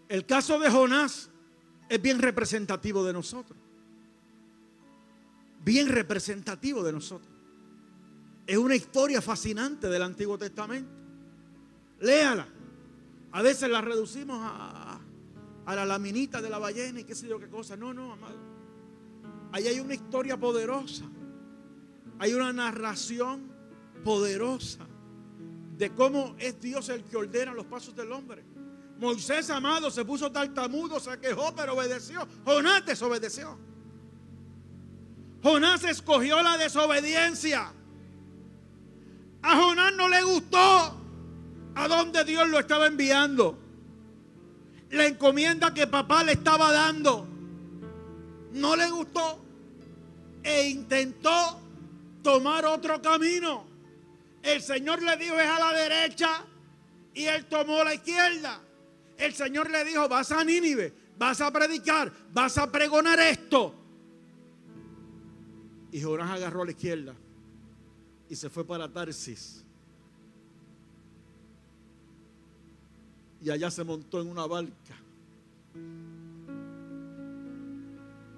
El 0.08 0.26
caso 0.26 0.58
de 0.58 0.70
Jonás 0.70 1.30
es 1.88 2.02
bien 2.02 2.18
representativo 2.18 3.02
de 3.02 3.14
nosotros. 3.14 3.58
Bien 5.64 5.88
representativo 5.88 6.82
de 6.82 6.92
nosotros. 6.92 7.31
Es 8.46 8.56
una 8.56 8.74
historia 8.74 9.22
fascinante 9.22 9.88
del 9.88 10.02
Antiguo 10.02 10.36
Testamento. 10.36 10.90
Léala. 12.00 12.46
A 13.32 13.42
veces 13.42 13.70
la 13.70 13.80
reducimos 13.80 14.38
a, 14.42 15.00
la 15.66 15.86
laminita 15.86 16.42
de 16.42 16.50
la 16.50 16.58
ballena 16.58 17.00
y 17.00 17.04
qué 17.04 17.14
sé 17.14 17.28
yo 17.28 17.38
qué 17.38 17.48
cosa. 17.48 17.76
No, 17.76 17.94
no, 17.94 18.12
amado. 18.12 18.36
Ahí 19.52 19.66
hay 19.66 19.80
una 19.80 19.94
historia 19.94 20.36
poderosa. 20.36 21.04
Hay 22.18 22.34
una 22.34 22.52
narración 22.52 23.50
poderosa 24.04 24.86
de 25.78 25.90
cómo 25.94 26.34
es 26.38 26.60
Dios 26.60 26.88
el 26.88 27.04
que 27.04 27.16
ordena 27.16 27.54
los 27.54 27.66
pasos 27.66 27.96
del 27.96 28.12
hombre. 28.12 28.44
Moisés, 28.98 29.50
amado, 29.50 29.90
se 29.90 30.04
puso 30.04 30.30
tartamudo, 30.30 31.00
se 31.00 31.18
quejó, 31.18 31.54
pero 31.54 31.74
obedeció. 31.74 32.26
Jonás 32.44 32.84
desobedeció. 32.84 33.58
Jonás 35.42 35.82
escogió 35.84 36.40
la 36.42 36.56
desobediencia. 36.56 37.72
A 39.42 39.56
Jonás 39.56 39.92
no 39.94 40.08
le 40.08 40.22
gustó 40.22 40.96
a 41.74 41.88
dónde 41.88 42.24
Dios 42.24 42.48
lo 42.48 42.58
estaba 42.60 42.86
enviando. 42.86 43.58
La 44.90 45.06
encomienda 45.06 45.74
que 45.74 45.86
papá 45.86 46.22
le 46.22 46.32
estaba 46.32 46.70
dando 46.70 47.26
no 48.52 48.76
le 48.76 48.90
gustó 48.90 49.42
e 50.42 50.68
intentó 50.68 51.60
tomar 52.22 52.64
otro 52.66 53.00
camino. 53.00 53.64
El 54.42 54.60
Señor 54.60 55.02
le 55.02 55.16
dijo 55.16 55.38
es 55.38 55.48
a 55.48 55.58
la 55.58 55.72
derecha 55.72 56.44
y 57.14 57.24
él 57.24 57.46
tomó 57.46 57.82
la 57.82 57.94
izquierda. 57.94 58.60
El 59.16 59.34
Señor 59.34 59.70
le 59.70 59.84
dijo, 59.84 60.08
vas 60.08 60.30
a 60.32 60.44
Nínive, 60.44 60.92
vas 61.16 61.40
a 61.40 61.52
predicar, 61.52 62.12
vas 62.32 62.58
a 62.58 62.70
pregonar 62.70 63.18
esto. 63.20 63.74
Y 65.90 66.00
Jonás 66.00 66.30
agarró 66.30 66.62
a 66.62 66.64
la 66.66 66.70
izquierda 66.72 67.14
y 68.32 68.34
se 68.34 68.48
fue 68.48 68.64
para 68.64 68.90
Tarsis. 68.90 69.62
Y 73.42 73.50
allá 73.50 73.70
se 73.70 73.84
montó 73.84 74.22
en 74.22 74.28
una 74.28 74.46
barca, 74.46 74.94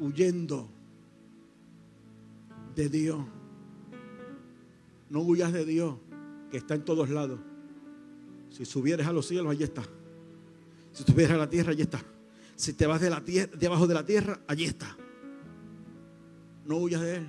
huyendo 0.00 0.68
de 2.74 2.88
Dios. 2.88 3.24
No 5.10 5.20
huyas 5.20 5.52
de 5.52 5.64
Dios, 5.64 5.94
que 6.50 6.56
está 6.56 6.74
en 6.74 6.84
todos 6.84 7.08
lados. 7.08 7.38
Si 8.50 8.64
subieres 8.64 9.06
a 9.06 9.12
los 9.12 9.28
cielos, 9.28 9.52
allí 9.52 9.62
está. 9.62 9.84
Si 10.90 11.04
subieres 11.04 11.36
a 11.36 11.38
la 11.38 11.48
tierra, 11.48 11.70
allí 11.70 11.82
está. 11.82 12.02
Si 12.56 12.72
te 12.72 12.88
vas 12.88 13.00
de 13.00 13.10
la 13.10 13.24
tierra, 13.24 13.52
debajo 13.56 13.86
de 13.86 13.94
la 13.94 14.04
tierra, 14.04 14.40
allí 14.48 14.64
está. 14.64 14.96
No 16.64 16.78
huyas 16.78 17.00
de 17.00 17.16
él. 17.18 17.28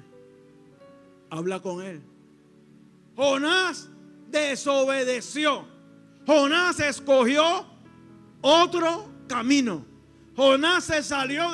Habla 1.29 1.61
con 1.61 1.83
él. 1.83 2.14
Jonás 3.15 3.89
desobedeció. 4.29 5.65
Jonás 6.25 6.79
escogió 6.79 7.65
otro 8.41 9.09
camino. 9.27 9.85
Jonás 10.35 10.85
se 10.85 11.01
salió 11.03 11.51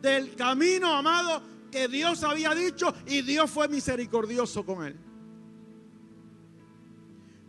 del 0.00 0.34
camino, 0.36 0.94
amado, 0.94 1.42
que 1.70 1.88
Dios 1.88 2.22
había 2.22 2.54
dicho 2.54 2.94
y 3.06 3.22
Dios 3.22 3.50
fue 3.50 3.68
misericordioso 3.68 4.64
con 4.64 4.84
él. 4.86 4.96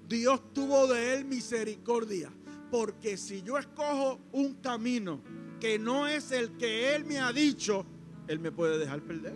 Dios 0.08 0.42
tuvo 0.54 0.88
de 0.88 1.14
él 1.14 1.26
misericordia. 1.26 2.32
Porque 2.72 3.18
si 3.18 3.42
yo 3.42 3.58
escojo 3.58 4.22
un 4.32 4.54
camino 4.56 5.20
que 5.60 5.78
no 5.78 6.08
es 6.08 6.32
el 6.32 6.58
que 6.58 6.96
Él 6.96 7.04
me 7.04 7.20
ha 7.20 7.34
dicho, 7.34 7.86
Él 8.30 8.40
me 8.40 8.50
puede 8.52 8.78
dejar 8.78 9.02
perder. 9.02 9.36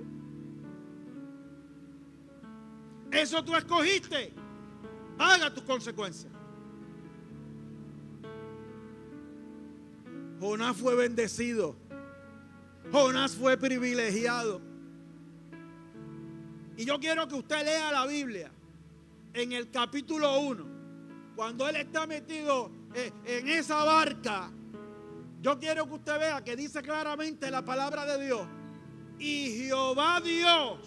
Eso 3.16 3.44
tú 3.44 3.56
escogiste. 3.56 4.34
Paga 5.18 5.54
tus 5.54 5.64
consecuencias. 5.64 6.32
Jonás 10.40 10.76
fue 10.76 10.96
bendecido. 10.96 11.76
Jonás 12.92 13.36
fue 13.36 13.58
privilegiado. 13.58 14.62
Y 16.78 16.86
yo 16.86 17.00
quiero 17.00 17.28
que 17.28 17.36
usted 17.36 17.64
lea 17.64 17.92
la 17.92 18.06
Biblia 18.06 18.52
en 19.34 19.54
el 19.54 19.72
capítulo 19.72 20.40
1. 20.40 20.66
Cuando 21.36 21.68
él 21.68 21.78
está 21.78 22.06
metido 22.06 22.70
eh, 22.94 23.12
en 23.26 23.48
esa 23.48 23.84
barca, 23.84 24.52
yo 25.42 25.58
quiero 25.58 25.88
que 25.88 25.94
usted 25.94 26.20
vea 26.20 26.44
que 26.44 26.56
dice 26.56 26.82
claramente 26.82 27.50
la 27.50 27.64
palabra 27.64 28.06
de 28.06 28.26
Dios. 28.26 28.48
Y 29.20 29.52
Jehová 29.58 30.20
Dios, 30.22 30.80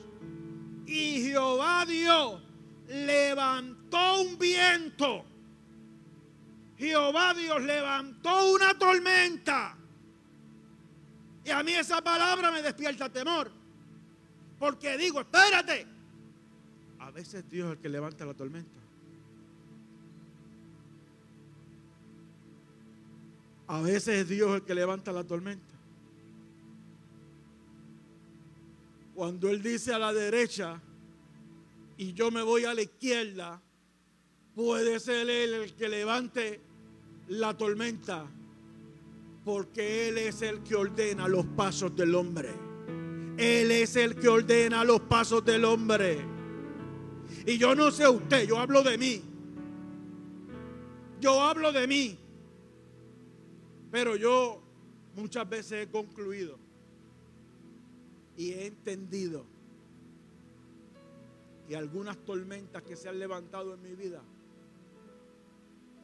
y 0.88 1.22
Jehová 1.22 1.84
Dios 1.86 2.40
levantó 2.88 4.22
un 4.22 4.38
viento. 4.38 5.22
Jehová 6.78 7.34
Dios 7.34 7.62
levantó 7.62 8.52
una 8.52 8.76
tormenta. 8.78 9.76
Y 11.44 11.50
a 11.50 11.62
mí 11.62 11.72
esa 11.72 12.00
palabra 12.00 12.50
me 12.50 12.62
despierta 12.62 13.10
temor. 13.10 13.50
Porque 14.58 14.96
digo, 14.96 15.20
espérate. 15.20 15.86
A 17.00 17.10
veces 17.10 17.46
Dios 17.50 17.66
es 17.68 17.76
el 17.76 17.82
que 17.82 17.88
levanta 17.90 18.24
la 18.24 18.32
tormenta. 18.32 18.80
A 23.66 23.82
veces 23.82 24.20
es 24.20 24.28
Dios 24.28 24.54
el 24.54 24.62
que 24.62 24.74
levanta 24.74 25.12
la 25.12 25.24
tormenta. 25.24 25.77
Cuando 29.18 29.50
Él 29.50 29.60
dice 29.60 29.92
a 29.92 29.98
la 29.98 30.12
derecha 30.12 30.80
y 31.96 32.12
yo 32.12 32.30
me 32.30 32.40
voy 32.40 32.64
a 32.66 32.72
la 32.72 32.82
izquierda, 32.82 33.60
puede 34.54 35.00
ser 35.00 35.28
Él 35.28 35.54
el 35.54 35.74
que 35.74 35.88
levante 35.88 36.60
la 37.26 37.56
tormenta, 37.56 38.30
porque 39.44 40.08
Él 40.08 40.18
es 40.18 40.40
el 40.42 40.62
que 40.62 40.76
ordena 40.76 41.26
los 41.26 41.44
pasos 41.46 41.96
del 41.96 42.14
hombre. 42.14 42.50
Él 43.36 43.72
es 43.72 43.96
el 43.96 44.14
que 44.14 44.28
ordena 44.28 44.84
los 44.84 45.00
pasos 45.00 45.44
del 45.44 45.64
hombre. 45.64 46.18
Y 47.44 47.58
yo 47.58 47.74
no 47.74 47.90
sé 47.90 48.08
usted, 48.08 48.46
yo 48.46 48.56
hablo 48.56 48.84
de 48.84 48.98
mí. 48.98 49.20
Yo 51.20 51.42
hablo 51.42 51.72
de 51.72 51.88
mí. 51.88 52.16
Pero 53.90 54.14
yo 54.14 54.62
muchas 55.16 55.48
veces 55.48 55.88
he 55.88 55.90
concluido 55.90 56.67
y 58.38 58.52
he 58.52 58.66
entendido 58.68 59.44
que 61.66 61.76
algunas 61.76 62.16
tormentas 62.24 62.84
que 62.84 62.94
se 62.94 63.08
han 63.08 63.18
levantado 63.18 63.74
en 63.74 63.82
mi 63.82 63.96
vida, 63.96 64.22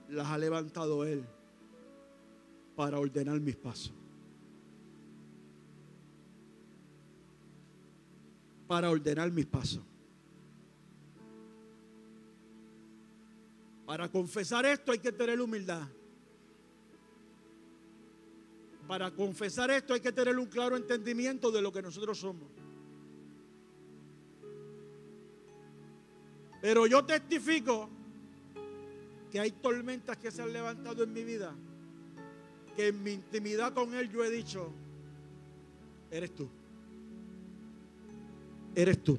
las 0.09 0.27
ha 0.27 0.37
levantado 0.37 1.05
Él 1.05 1.25
para 2.75 2.99
ordenar 2.99 3.41
mis 3.41 3.55
pasos. 3.55 3.95
Para 8.67 8.91
ordenar 8.91 9.31
mis 9.31 9.47
pasos. 9.47 9.85
Para 13.87 14.11
confesar 14.11 14.67
esto 14.67 14.91
hay 14.91 14.99
que 14.99 15.13
tener 15.13 15.41
humildad. 15.41 15.87
Para 18.87 19.11
confesar 19.11 19.71
esto 19.71 19.95
hay 19.95 20.01
que 20.01 20.13
tener 20.13 20.39
un 20.39 20.47
claro 20.47 20.77
entendimiento 20.77 21.51
de 21.51 21.63
lo 21.63 21.73
que 21.73 21.81
nosotros 21.81 22.19
somos. 22.19 22.49
Pero 26.61 26.87
yo 26.87 27.05
testifico 27.05 27.89
que 29.31 29.41
hay 29.41 29.53
tormentas 29.53 30.17
que 30.19 30.31
se 30.31 30.43
han 30.43 30.53
levantado 30.53 31.03
en 31.03 31.13
mi 31.13 31.25
vida, 31.25 31.55
que 32.77 32.89
en 32.89 33.03
mi 33.03 33.13
intimidad 33.13 33.73
con 33.73 33.95
Él 33.95 34.11
yo 34.11 34.23
he 34.23 34.31
dicho, 34.31 34.71
eres 36.11 36.35
tú. 36.35 36.49
Eres 38.75 39.03
tú. 39.03 39.19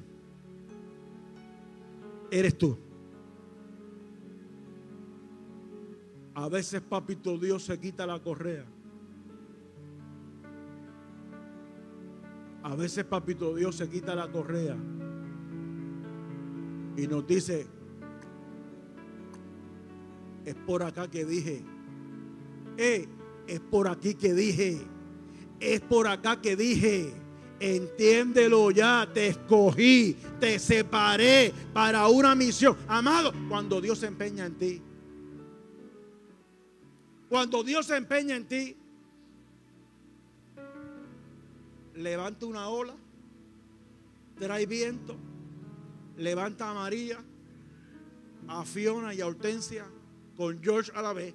Eres 2.30 2.56
tú. 2.56 2.78
A 6.34 6.48
veces, 6.48 6.82
papito 6.82 7.38
Dios 7.38 7.64
se 7.64 7.78
quita 7.80 8.06
la 8.06 8.20
correa 8.20 8.75
A 12.66 12.74
veces, 12.74 13.04
papito 13.04 13.54
Dios 13.54 13.76
se 13.76 13.88
quita 13.88 14.16
la 14.16 14.26
correa 14.26 14.76
y 16.96 17.06
nos 17.06 17.24
dice, 17.24 17.64
es 20.44 20.54
por 20.66 20.82
acá 20.82 21.08
que 21.08 21.24
dije, 21.24 21.62
eh, 22.76 23.06
es 23.46 23.60
por 23.60 23.86
aquí 23.86 24.14
que 24.14 24.34
dije, 24.34 24.80
es 25.60 25.80
por 25.82 26.08
acá 26.08 26.40
que 26.40 26.56
dije. 26.56 27.14
Entiéndelo 27.60 28.72
ya, 28.72 29.08
te 29.14 29.28
escogí, 29.28 30.16
te 30.40 30.58
separé 30.58 31.54
para 31.72 32.08
una 32.08 32.34
misión. 32.34 32.76
Amado, 32.88 33.32
cuando 33.48 33.80
Dios 33.80 34.00
se 34.00 34.08
empeña 34.08 34.44
en 34.44 34.54
ti, 34.56 34.82
cuando 37.28 37.62
Dios 37.62 37.86
se 37.86 37.96
empeña 37.96 38.34
en 38.34 38.48
ti, 38.48 38.76
levanta 41.96 42.46
una 42.46 42.68
ola, 42.68 42.94
trae 44.38 44.66
viento, 44.66 45.16
levanta 46.16 46.70
a 46.70 46.74
María, 46.74 47.18
a 48.48 48.64
Fiona 48.64 49.14
y 49.14 49.20
a 49.20 49.26
Hortensia 49.26 49.86
con 50.36 50.62
George 50.62 50.92
a 50.94 51.02
la 51.02 51.12
vez. 51.12 51.34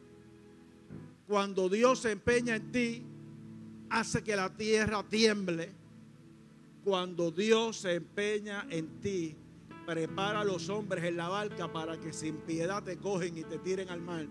Cuando 1.28 1.70
Dios 1.70 1.99
se 1.99 2.12
empeña 2.12 2.55
en 2.55 2.72
ti, 2.72 3.03
hace 3.89 4.24
que 4.24 4.36
la 4.36 4.55
tierra 4.55 5.03
tiemble. 5.07 5.72
Cuando 6.84 7.32
Dios 7.32 7.78
se 7.78 7.95
empeña 7.95 8.66
en 8.70 8.99
ti, 9.01 9.36
prepara 9.86 10.41
a 10.41 10.43
los 10.43 10.70
hombres 10.70 11.03
en 11.03 11.18
la 11.18 11.30
barca 11.30 11.72
para 11.72 11.99
que 11.99 12.14
sin 12.14 12.38
piedad 12.38 12.84
te 12.84 12.97
cogen 12.97 13.38
y 13.38 13.43
te 13.43 13.57
tiren 13.59 13.89
al 13.89 14.01
mar. 14.01 14.28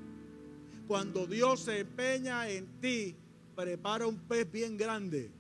Cuando 0.87 1.27
Dios 1.27 1.61
se 1.61 1.81
empeña 1.81 2.49
en 2.49 2.81
ti, 2.81 3.15
prepara 3.55 4.07
un 4.07 4.19
pez 4.19 4.51
bien 4.51 4.77
grande 4.77 5.40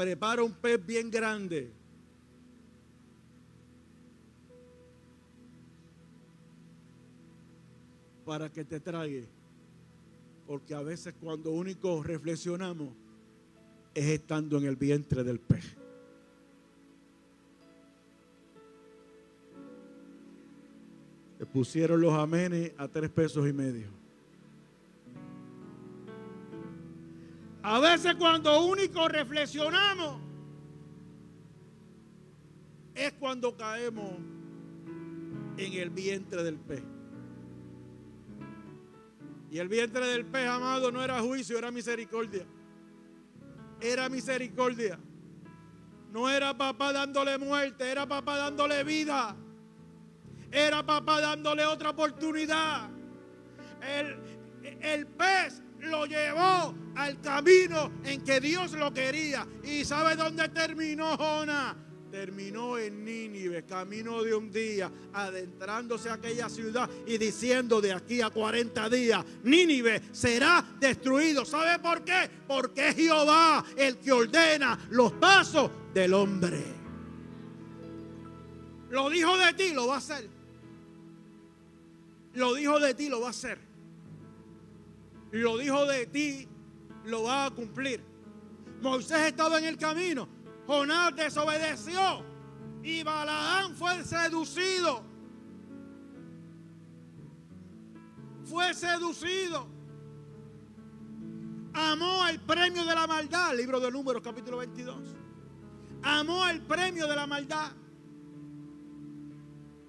prepara 0.00 0.42
un 0.42 0.52
pez 0.52 0.80
bien 0.86 1.10
grande. 1.10 1.70
Para 8.24 8.50
que 8.50 8.64
te 8.64 8.80
trague. 8.80 9.28
Porque 10.46 10.72
a 10.72 10.80
veces 10.80 11.12
cuando 11.20 11.50
único 11.50 12.02
reflexionamos 12.02 12.94
es 13.92 14.06
estando 14.06 14.56
en 14.56 14.64
el 14.64 14.76
vientre 14.76 15.22
del 15.22 15.38
pez. 15.38 15.76
Le 21.38 21.44
pusieron 21.44 22.00
los 22.00 22.14
amenes 22.14 22.72
a 22.78 22.88
tres 22.88 23.10
pesos 23.10 23.46
y 23.46 23.52
medio. 23.52 23.99
A 27.62 27.78
veces 27.78 28.14
cuando 28.14 28.64
único 28.64 29.06
reflexionamos 29.08 30.20
es 32.94 33.12
cuando 33.14 33.54
caemos 33.56 34.12
en 35.56 35.72
el 35.74 35.90
vientre 35.90 36.42
del 36.42 36.56
pez. 36.56 36.82
Y 39.50 39.58
el 39.58 39.68
vientre 39.68 40.06
del 40.06 40.24
pez, 40.24 40.46
amado, 40.48 40.90
no 40.90 41.02
era 41.02 41.20
juicio, 41.20 41.58
era 41.58 41.70
misericordia. 41.70 42.46
Era 43.80 44.08
misericordia. 44.08 44.98
No 46.12 46.30
era 46.30 46.56
papá 46.56 46.92
dándole 46.92 47.36
muerte, 47.36 47.90
era 47.90 48.06
papá 48.06 48.36
dándole 48.36 48.84
vida. 48.84 49.36
Era 50.50 50.84
papá 50.84 51.20
dándole 51.20 51.66
otra 51.66 51.90
oportunidad. 51.90 52.88
El, 53.82 54.16
el 54.80 55.06
pez 55.06 55.62
lo 55.80 56.06
llevó 56.06 56.74
al 56.96 57.20
camino 57.20 57.92
en 58.04 58.22
que 58.22 58.40
Dios 58.40 58.72
lo 58.72 58.92
quería. 58.92 59.46
¿Y 59.64 59.84
sabe 59.84 60.16
dónde 60.16 60.48
terminó 60.48 61.16
Jonás? 61.16 61.76
terminó 62.10 62.76
en 62.76 63.04
Nínive, 63.04 63.64
camino 63.64 64.22
de 64.22 64.34
un 64.34 64.50
día, 64.50 64.90
adentrándose 65.12 66.10
a 66.10 66.14
aquella 66.14 66.48
ciudad 66.48 66.90
y 67.06 67.16
diciendo 67.18 67.80
de 67.80 67.92
aquí 67.92 68.20
a 68.20 68.30
40 68.30 68.88
días, 68.90 69.24
Nínive 69.44 70.02
será 70.12 70.64
destruido. 70.78 71.44
¿Sabe 71.44 71.78
por 71.78 72.04
qué? 72.04 72.28
Porque 72.46 72.88
es 72.88 72.96
Jehová 72.96 73.64
el 73.76 73.98
que 73.98 74.12
ordena 74.12 74.78
los 74.90 75.12
pasos 75.12 75.70
del 75.94 76.12
hombre. 76.14 76.62
Lo 78.90 79.08
dijo 79.08 79.38
de 79.38 79.52
ti, 79.54 79.72
lo 79.72 79.86
va 79.86 79.94
a 79.94 79.98
hacer. 79.98 80.28
Lo 82.34 82.54
dijo 82.54 82.80
de 82.80 82.94
ti, 82.94 83.08
lo 83.08 83.20
va 83.20 83.28
a 83.28 83.30
hacer. 83.30 83.69
Lo 85.32 85.58
dijo 85.58 85.86
de 85.86 86.06
ti, 86.06 86.48
lo 87.04 87.24
va 87.24 87.46
a 87.46 87.50
cumplir. 87.50 88.02
Moisés 88.80 89.28
estaba 89.28 89.58
en 89.58 89.66
el 89.66 89.76
camino 89.76 90.40
Jonás 90.70 91.16
desobedeció 91.16 92.24
y 92.84 93.02
Balaán 93.02 93.74
fue 93.74 94.04
seducido. 94.04 95.02
Fue 98.44 98.72
seducido. 98.72 99.66
Amó 101.72 102.24
el 102.28 102.38
premio 102.40 102.84
de 102.84 102.94
la 102.94 103.08
maldad, 103.08 103.56
libro 103.56 103.80
de 103.80 103.90
números 103.90 104.22
capítulo 104.22 104.58
22. 104.58 104.96
Amó 106.04 106.46
el 106.46 106.62
premio 106.62 107.08
de 107.08 107.16
la 107.16 107.26
maldad. 107.26 107.72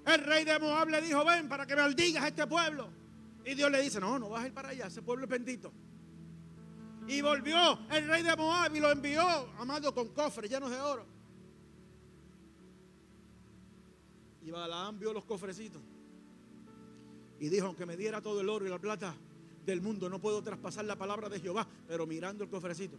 El 0.07 0.23
rey 0.23 0.45
de 0.45 0.57
Moab 0.57 0.89
le 0.89 0.99
dijo, 1.01 1.23
ven 1.23 1.47
para 1.47 1.67
que 1.67 1.75
maldigas 1.75 2.23
a 2.23 2.27
este 2.29 2.47
pueblo. 2.47 2.89
Y 3.45 3.55
Dios 3.55 3.71
le 3.71 3.81
dice, 3.81 3.99
no, 3.99 4.19
no 4.19 4.29
vas 4.29 4.43
a 4.43 4.47
ir 4.47 4.53
para 4.53 4.69
allá, 4.69 4.87
ese 4.87 5.01
pueblo 5.01 5.25
es 5.25 5.29
bendito. 5.29 5.71
Y 7.07 7.21
volvió 7.21 7.79
el 7.89 8.07
rey 8.07 8.21
de 8.21 8.35
Moab 8.35 8.75
y 8.75 8.79
lo 8.79 8.91
envió, 8.91 9.23
amado, 9.57 9.93
con 9.93 10.09
cofres 10.09 10.49
llenos 10.49 10.69
de 10.69 10.79
oro. 10.79 11.05
Y 14.43 14.51
Balaam 14.51 14.99
vio 14.99 15.13
los 15.13 15.25
cofrecitos. 15.25 15.81
Y 17.39 17.49
dijo, 17.49 17.67
aunque 17.67 17.85
me 17.85 17.97
diera 17.97 18.21
todo 18.21 18.41
el 18.41 18.49
oro 18.49 18.65
y 18.65 18.69
la 18.69 18.79
plata 18.79 19.15
del 19.65 19.81
mundo, 19.81 20.09
no 20.09 20.19
puedo 20.19 20.43
traspasar 20.43 20.85
la 20.85 20.95
palabra 20.95 21.27
de 21.27 21.39
Jehová, 21.39 21.67
pero 21.87 22.05
mirando 22.05 22.43
el 22.43 22.49
cofrecito. 22.49 22.97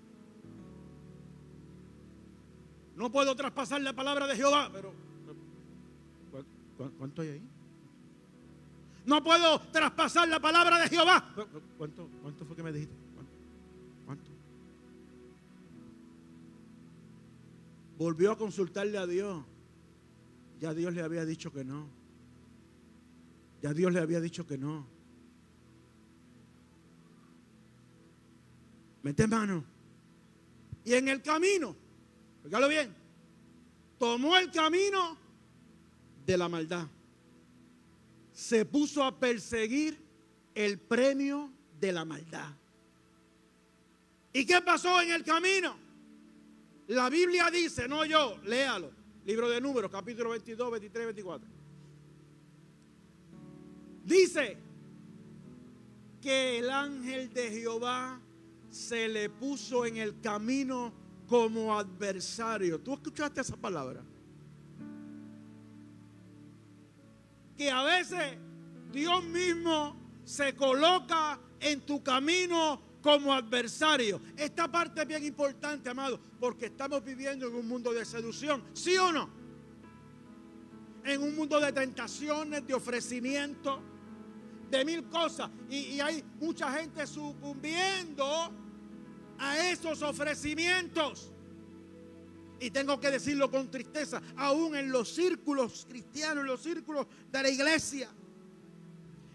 No 2.97 3.11
puedo 3.11 3.35
traspasar 3.37 3.81
la 3.81 3.93
palabra 3.93 4.27
de 4.27 4.37
Jehová, 4.37 4.69
pero... 4.73 4.93
¿Cuánto 6.99 7.23
hay 7.23 7.29
ahí? 7.29 7.52
No 9.05 9.23
puedo 9.23 9.61
traspasar 9.73 10.29
la 10.29 10.41
palabra 10.41 10.79
de 10.79 10.89
Jehová. 10.89 11.35
¿Cuánto, 11.77 12.09
cuánto 12.23 12.45
fue 12.45 12.57
que 12.57 12.63
me 12.63 12.73
dijiste? 12.73 13.03
Volvió 17.99 18.33
a 18.33 18.37
consultarle 18.37 18.99
a 18.99 19.07
Dios. 19.07 19.45
Ya 20.59 20.75
Dios 20.75 20.93
le 20.93 21.03
había 21.03 21.25
dicho 21.25 21.53
que 21.53 21.65
no. 21.65 21.89
Ya 23.63 23.73
Dios 23.73 23.93
le 23.93 24.01
había 24.01 24.21
dicho 24.21 24.45
que 24.45 24.59
no. 24.59 24.87
Mete 29.03 29.27
mano. 29.27 29.65
Y 30.85 30.95
en 30.95 31.09
el 31.09 31.23
camino, 31.23 31.77
fíjalo 32.43 32.69
bien, 32.69 32.93
tomó 33.99 34.37
el 34.37 34.51
camino 34.51 35.17
de 36.27 36.37
la 36.37 36.49
maldad. 36.49 36.89
Se 38.33 38.65
puso 38.65 39.05
a 39.05 39.19
perseguir 39.19 39.99
el 40.55 40.79
premio 40.79 41.51
de 41.81 41.93
la 41.93 42.05
maldad. 42.05 42.55
¿Y 44.33 44.47
qué 44.47 44.61
pasó 44.63 45.01
en 45.01 45.11
el 45.11 45.23
camino? 45.23 45.77
La 46.89 47.11
Biblia 47.11 47.51
dice, 47.51 47.87
no 47.87 48.05
yo, 48.05 48.39
léalo. 48.45 48.91
Libro 49.25 49.49
de 49.49 49.61
Números, 49.61 49.91
capítulo 49.91 50.31
22, 50.31 50.71
23, 50.71 51.07
24. 51.07 51.49
Dice 54.05 54.59
que 56.21 56.59
el 56.59 56.71
ángel 56.71 57.33
de 57.33 57.51
Jehová 57.51 58.21
se 58.71 59.09
le 59.09 59.29
puso 59.29 59.87
en 59.87 59.99
el 59.99 60.21
camino 60.21 60.93
como 61.29 61.79
adversario. 61.79 62.81
¿Tú 62.81 62.95
escuchaste 62.95 63.41
esa 63.41 63.57
palabra? 63.57 64.03
Que 67.57 67.71
a 67.71 67.83
veces 67.83 68.39
Dios 68.91 69.25
mismo 69.25 69.97
se 70.25 70.55
coloca 70.55 71.39
en 71.61 71.81
tu 71.83 72.03
camino 72.03 72.81
como 73.03 73.33
adversario. 73.33 74.21
Esta 74.37 74.71
parte 74.71 75.03
es 75.03 75.09
bien 75.09 75.25
importante, 75.25 75.91
amado, 75.91 76.21
porque 76.39 76.67
estamos 76.67 77.05
viviendo 77.05 77.49
en 77.49 77.55
un 77.55 77.67
mundo 77.67 77.93
de 77.93 78.05
seducción, 78.05 78.63
¿sí 78.73 78.97
o 78.97 79.13
no? 79.13 79.29
En 81.05 81.21
un 81.21 81.35
mundo 81.35 81.59
de 81.59 81.73
tentaciones, 81.73 82.67
de 82.67 82.75
ofrecimiento, 82.75 83.83
de 84.71 84.85
mil 84.85 85.05
cosas. 85.09 85.51
Y, 85.69 85.77
y 85.77 86.01
hay 86.01 86.23
mucha 86.41 86.73
gente 86.73 87.07
sucumbiendo 87.07 88.53
a 89.39 89.71
esos 89.71 90.01
ofrecimientos. 90.03 91.33
Y 92.63 92.71
tengo 92.71 93.01
que 93.01 93.11
decirlo 93.11 93.51
con 93.51 93.69
tristeza, 93.73 94.23
aún 94.37 94.77
en 94.77 94.93
los 94.93 95.13
círculos 95.13 95.85
cristianos, 95.89 96.43
en 96.43 96.47
los 96.47 96.63
círculos 96.63 97.09
de 97.29 97.43
la 97.43 97.51
iglesia, 97.51 98.09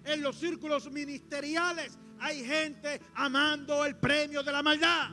en 0.06 0.22
los 0.22 0.40
círculos 0.40 0.90
ministeriales, 0.90 1.98
hay 2.22 2.46
gente 2.46 3.02
amando 3.16 3.84
el 3.84 3.98
premio 3.98 4.42
de 4.44 4.52
la 4.54 4.64
maldad. 4.64 5.10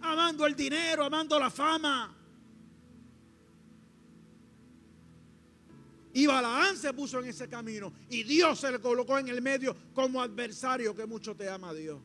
Amando 0.00 0.46
el 0.46 0.56
dinero, 0.56 1.04
amando 1.04 1.38
la 1.38 1.50
fama. 1.50 2.16
Y 6.14 6.24
Balaán 6.24 6.78
se 6.78 6.94
puso 6.94 7.20
en 7.20 7.26
ese 7.26 7.46
camino. 7.46 7.92
Y 8.08 8.22
Dios 8.22 8.58
se 8.58 8.72
le 8.72 8.78
colocó 8.78 9.18
en 9.18 9.28
el 9.28 9.42
medio 9.42 9.76
como 9.92 10.22
adversario. 10.22 10.94
Que 10.94 11.04
mucho 11.04 11.36
te 11.36 11.46
ama 11.46 11.74
Dios. 11.74 12.00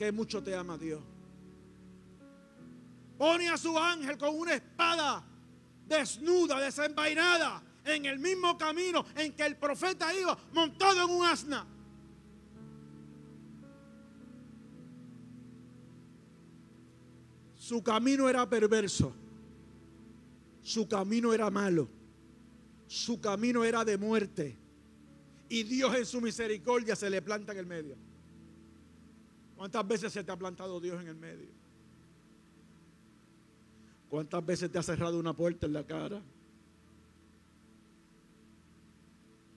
Que 0.00 0.10
mucho 0.10 0.42
te 0.42 0.54
ama 0.54 0.78
Dios. 0.78 1.02
Pone 3.18 3.50
a 3.50 3.58
su 3.58 3.78
ángel 3.78 4.16
con 4.16 4.34
una 4.34 4.54
espada 4.54 5.22
desnuda, 5.86 6.58
desenvainada 6.58 7.62
en 7.84 8.06
el 8.06 8.18
mismo 8.18 8.56
camino 8.56 9.04
en 9.14 9.34
que 9.34 9.44
el 9.44 9.58
profeta 9.58 10.14
iba 10.14 10.38
montado 10.54 11.04
en 11.04 11.10
un 11.10 11.26
asna. 11.26 11.66
Su 17.54 17.82
camino 17.82 18.26
era 18.26 18.48
perverso. 18.48 19.14
Su 20.62 20.88
camino 20.88 21.34
era 21.34 21.50
malo. 21.50 21.90
Su 22.86 23.20
camino 23.20 23.64
era 23.64 23.84
de 23.84 23.98
muerte. 23.98 24.58
Y 25.50 25.62
Dios 25.64 25.94
en 25.94 26.06
su 26.06 26.22
misericordia 26.22 26.96
se 26.96 27.10
le 27.10 27.20
planta 27.20 27.52
en 27.52 27.58
el 27.58 27.66
medio. 27.66 28.09
¿Cuántas 29.60 29.86
veces 29.86 30.10
se 30.10 30.24
te 30.24 30.32
ha 30.32 30.38
plantado 30.38 30.80
Dios 30.80 30.98
en 31.02 31.08
el 31.08 31.16
medio? 31.16 31.50
¿Cuántas 34.08 34.46
veces 34.46 34.72
te 34.72 34.78
ha 34.78 34.82
cerrado 34.82 35.20
una 35.20 35.36
puerta 35.36 35.66
en 35.66 35.74
la 35.74 35.86
cara? 35.86 36.22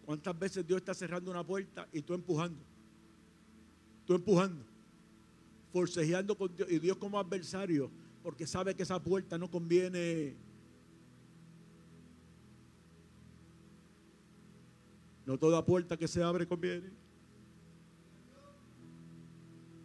¿Cuántas 0.06 0.38
veces 0.38 0.68
Dios 0.68 0.80
está 0.80 0.94
cerrando 0.94 1.32
una 1.32 1.42
puerta 1.42 1.88
y 1.94 2.02
tú 2.02 2.14
empujando? 2.14 2.60
Tú 4.06 4.14
empujando, 4.16 4.66
forcejeando 5.72 6.38
con 6.38 6.54
Dios 6.54 6.70
y 6.70 6.80
Dios 6.80 6.98
como 6.98 7.18
adversario, 7.18 7.90
porque 8.22 8.46
sabe 8.46 8.76
que 8.76 8.84
esa 8.84 9.02
puerta 9.02 9.38
no 9.38 9.50
conviene. 9.50 10.36
No 15.26 15.38
toda 15.38 15.64
puerta 15.64 15.96
que 15.96 16.10
se 16.10 16.22
abre 16.22 16.46
conviene. 16.46 17.03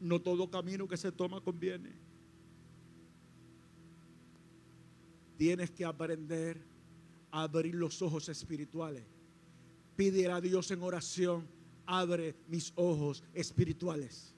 No 0.01 0.21
todo 0.21 0.51
camino 0.51 0.87
que 0.87 0.97
se 0.97 1.13
toma 1.13 1.41
conviene. 1.41 1.93
Tienes 5.37 5.71
que 5.71 5.85
aprender 5.85 6.65
abrir 7.31 7.75
los 7.75 8.01
ojos 8.03 8.29
espirituales. 8.29 9.05
Pide 9.97 10.31
a 10.31 10.41
Dios 10.41 10.71
en 10.71 10.83
oración, 10.83 11.49
abre 11.87 12.37
mis 12.49 12.73
ojos 12.77 13.23
espirituales 13.35 14.35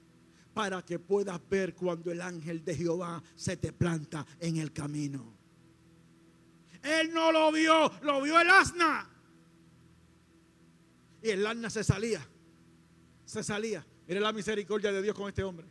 para 0.54 0.82
que 0.84 0.98
puedas 0.98 1.40
ver 1.48 1.74
cuando 1.74 2.10
el 2.10 2.20
ángel 2.20 2.64
de 2.64 2.74
Jehová 2.74 3.22
se 3.36 3.56
te 3.56 3.72
planta 3.72 4.26
en 4.40 4.56
el 4.56 4.72
camino. 4.72 5.32
Él 6.82 7.12
no 7.12 7.30
lo 7.30 7.52
vio, 7.52 7.92
lo 8.02 8.22
vio 8.22 8.40
el 8.40 8.50
asna. 8.50 9.08
Y 11.22 11.30
el 11.30 11.46
asna 11.46 11.70
se 11.70 11.84
salía, 11.84 12.26
se 13.24 13.44
salía. 13.44 13.86
Mire 14.10 14.20
la 14.20 14.32
misericordia 14.32 14.92
de 14.92 15.00
Dios 15.00 15.14
con 15.14 15.28
este 15.28 15.42
hombre. 15.42 15.64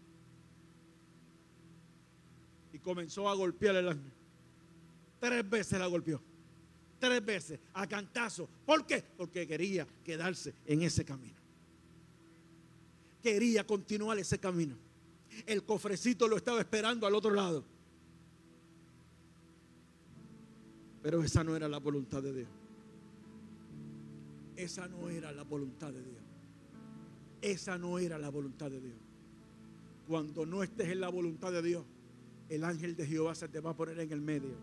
Y 2.73 2.79
comenzó 2.79 3.29
a 3.29 3.35
golpear 3.35 3.75
el. 3.75 3.95
Tres 5.19 5.47
veces 5.47 5.77
la 5.77 5.85
golpeó. 5.85 6.19
Tres 6.99 7.23
veces, 7.23 7.59
a 7.73 7.85
cantazo. 7.85 8.49
¿Por 8.65 8.87
qué? 8.87 9.03
Porque 9.15 9.45
quería 9.45 9.85
quedarse 10.03 10.55
en 10.65 10.81
ese 10.81 11.05
camino 11.05 11.39
quería 13.21 13.65
continuar 13.65 14.17
ese 14.17 14.39
camino. 14.39 14.75
El 15.45 15.63
cofrecito 15.63 16.27
lo 16.27 16.37
estaba 16.37 16.59
esperando 16.59 17.05
al 17.05 17.15
otro 17.15 17.31
lado. 17.31 17.63
Pero 21.01 21.23
esa 21.23 21.43
no 21.43 21.55
era 21.55 21.67
la 21.67 21.77
voluntad 21.77 22.21
de 22.21 22.33
Dios. 22.33 22.49
Esa 24.55 24.87
no 24.87 25.09
era 25.09 25.31
la 25.31 25.43
voluntad 25.43 25.93
de 25.93 26.03
Dios. 26.03 26.18
Esa 27.41 27.77
no 27.77 27.99
era 27.99 28.17
la 28.17 28.29
voluntad 28.29 28.69
de 28.69 28.81
Dios. 28.81 28.97
Cuando 30.07 30.45
no 30.45 30.63
estés 30.63 30.89
en 30.89 31.01
la 31.01 31.09
voluntad 31.09 31.51
de 31.51 31.61
Dios, 31.61 31.85
el 32.49 32.63
ángel 32.63 32.95
de 32.95 33.05
Jehová 33.05 33.35
se 33.35 33.47
te 33.47 33.59
va 33.59 33.71
a 33.71 33.75
poner 33.75 33.99
en 33.99 34.11
el 34.11 34.21
medio 34.21 34.55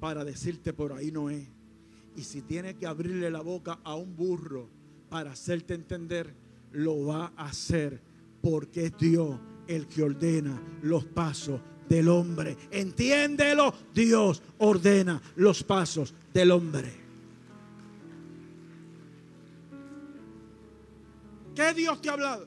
para 0.00 0.24
decirte 0.24 0.72
por 0.72 0.92
ahí 0.92 1.12
no 1.12 1.30
es. 1.30 1.46
Y 2.16 2.24
si 2.24 2.42
tiene 2.42 2.74
que 2.74 2.86
abrirle 2.86 3.30
la 3.30 3.40
boca 3.40 3.78
a 3.84 3.94
un 3.94 4.16
burro 4.16 4.68
para 5.08 5.32
hacerte 5.32 5.74
entender, 5.74 6.34
lo 6.72 7.06
va 7.06 7.32
a 7.36 7.46
hacer 7.46 8.02
porque 8.40 8.86
es 8.86 8.98
Dios 8.98 9.38
el 9.68 9.86
que 9.86 10.02
ordena 10.02 10.60
los 10.82 11.04
pasos 11.04 11.60
del 11.88 12.08
hombre. 12.08 12.56
Entiéndelo, 12.70 13.72
Dios 13.94 14.42
ordena 14.58 15.22
los 15.36 15.62
pasos 15.62 16.14
del 16.34 16.50
hombre. 16.50 17.01
¿Qué 21.54 21.74
Dios 21.74 22.00
te 22.00 22.08
ha 22.08 22.12
hablado? 22.12 22.46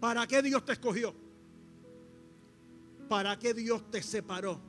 ¿Para 0.00 0.26
qué 0.26 0.42
Dios 0.42 0.64
te 0.64 0.72
escogió? 0.72 1.14
¿Para 3.08 3.38
qué 3.38 3.54
Dios 3.54 3.90
te 3.90 4.02
separó? 4.02 4.60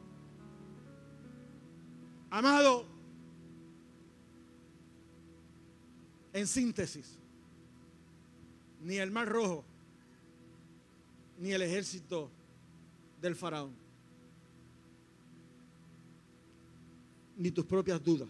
Amado, 2.31 2.85
en 6.33 6.47
síntesis, 6.47 7.17
ni 8.81 8.97
el 8.97 9.11
mar 9.11 9.27
rojo, 9.27 9.65
ni 11.39 11.51
el 11.51 11.61
ejército 11.61 12.29
del 13.19 13.35
faraón, 13.35 13.73
ni 17.35 17.51
tus 17.51 17.65
propias 17.65 18.03
dudas, 18.03 18.29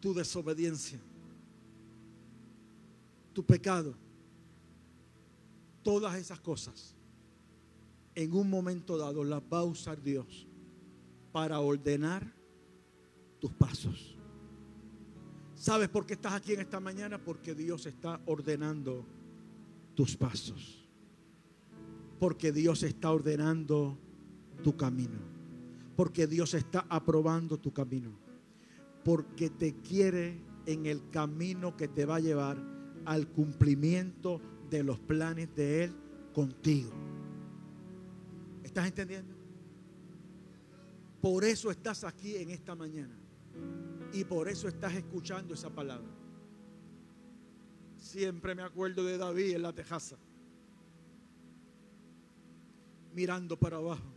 tu 0.00 0.12
desobediencia, 0.12 1.00
tu 3.36 3.44
pecado, 3.44 3.94
todas 5.82 6.16
esas 6.16 6.40
cosas, 6.40 6.96
en 8.14 8.32
un 8.32 8.48
momento 8.48 8.96
dado 8.96 9.22
las 9.24 9.42
va 9.42 9.58
a 9.58 9.64
usar 9.64 10.00
Dios 10.00 10.46
para 11.32 11.60
ordenar 11.60 12.32
tus 13.38 13.52
pasos. 13.52 14.16
¿Sabes 15.54 15.90
por 15.90 16.06
qué 16.06 16.14
estás 16.14 16.32
aquí 16.32 16.54
en 16.54 16.60
esta 16.60 16.80
mañana? 16.80 17.22
Porque 17.22 17.54
Dios 17.54 17.84
está 17.84 18.22
ordenando 18.24 19.04
tus 19.94 20.16
pasos. 20.16 20.88
Porque 22.18 22.52
Dios 22.52 22.84
está 22.84 23.12
ordenando 23.12 23.98
tu 24.64 24.78
camino. 24.78 25.18
Porque 25.94 26.26
Dios 26.26 26.54
está 26.54 26.86
aprobando 26.88 27.58
tu 27.58 27.70
camino. 27.70 28.16
Porque 29.04 29.50
te 29.50 29.74
quiere 29.74 30.40
en 30.64 30.86
el 30.86 31.10
camino 31.10 31.76
que 31.76 31.86
te 31.86 32.06
va 32.06 32.16
a 32.16 32.20
llevar 32.20 32.75
al 33.06 33.28
cumplimiento 33.28 34.40
de 34.68 34.82
los 34.82 34.98
planes 34.98 35.54
de 35.54 35.84
Él 35.84 35.96
contigo. 36.34 36.90
¿Estás 38.62 38.86
entendiendo? 38.86 39.34
Por 41.22 41.44
eso 41.44 41.70
estás 41.70 42.04
aquí 42.04 42.36
en 42.36 42.50
esta 42.50 42.74
mañana. 42.74 43.16
Y 44.12 44.24
por 44.24 44.48
eso 44.48 44.68
estás 44.68 44.94
escuchando 44.94 45.54
esa 45.54 45.70
palabra. 45.70 46.10
Siempre 47.96 48.54
me 48.54 48.62
acuerdo 48.62 49.04
de 49.04 49.18
David 49.18 49.54
en 49.56 49.62
la 49.62 49.72
tejaza, 49.72 50.16
mirando 53.14 53.58
para 53.58 53.78
abajo, 53.78 54.12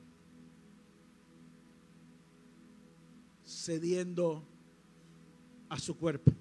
cediendo 3.45 4.45
a 5.69 5.79
su 5.79 5.97
cuerpo, 5.97 6.31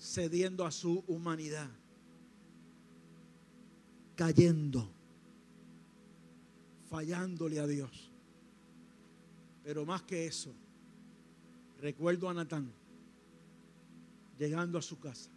cediendo 0.00 0.64
a 0.64 0.70
su 0.70 1.04
humanidad, 1.06 1.70
cayendo, 4.16 4.90
fallándole 6.88 7.60
a 7.60 7.66
Dios. 7.66 8.10
Pero 9.62 9.84
más 9.84 10.02
que 10.02 10.26
eso, 10.26 10.54
Recuerdo 11.80 12.28
a 12.28 12.34
Natán 12.34 12.70
llegando 14.38 14.78
a 14.78 14.82
su 14.82 14.98
casa 14.98 15.30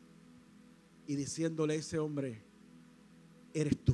y 1.08 1.16
diciéndole 1.16 1.76
a 1.76 1.78
ese 1.78 2.00
hombre, 2.00 2.42
eres 3.54 3.78
tú. 3.84 3.94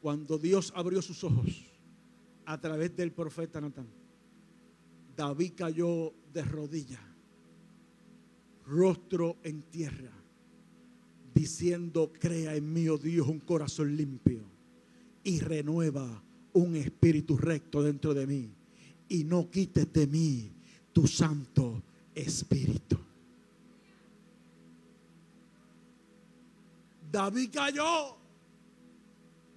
Cuando 0.00 0.38
Dios 0.38 0.72
abrió 0.74 1.02
sus 1.02 1.22
ojos 1.24 1.66
a 2.46 2.58
través 2.58 2.96
del 2.96 3.12
profeta 3.12 3.60
Natán, 3.60 3.88
David 5.14 5.52
cayó 5.56 6.14
de 6.32 6.42
rodillas, 6.42 7.00
rostro 8.70 9.38
en 9.42 9.62
tierra, 9.62 10.12
diciendo, 11.34 12.12
crea 12.18 12.54
en 12.54 12.72
mí, 12.72 12.88
oh 12.88 12.98
Dios, 12.98 13.26
un 13.26 13.40
corazón 13.40 13.96
limpio 13.96 14.42
y 15.24 15.40
renueva 15.40 16.22
un 16.52 16.76
espíritu 16.76 17.36
recto 17.36 17.82
dentro 17.82 18.14
de 18.14 18.26
mí 18.26 18.48
y 19.08 19.24
no 19.24 19.50
quites 19.50 19.92
de 19.92 20.06
mí 20.06 20.52
tu 20.92 21.06
Santo 21.06 21.82
Espíritu. 22.14 22.96
David 27.10 27.50
cayó, 27.52 28.16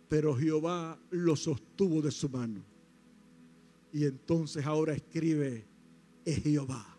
pero 0.10 0.36
Jehová 0.36 1.00
lo 1.12 1.36
sostuvo 1.36 2.02
de 2.02 2.10
su 2.10 2.30
mano. 2.30 2.64
Y 3.92 4.06
entonces 4.06 4.66
ahora 4.66 4.94
escribe, 4.94 5.66
es 6.26 6.42
Jehová 6.42 6.93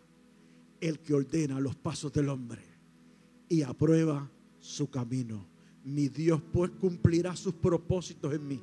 el 0.87 0.99
que 0.99 1.13
ordena 1.13 1.59
los 1.59 1.75
pasos 1.75 2.11
del 2.13 2.29
hombre 2.29 2.61
y 3.49 3.61
aprueba 3.61 4.29
su 4.59 4.89
camino. 4.89 5.47
Mi 5.83 6.09
Dios 6.09 6.41
pues 6.51 6.71
cumplirá 6.71 7.35
sus 7.35 7.53
propósitos 7.53 8.33
en 8.33 8.47
mí. 8.47 8.61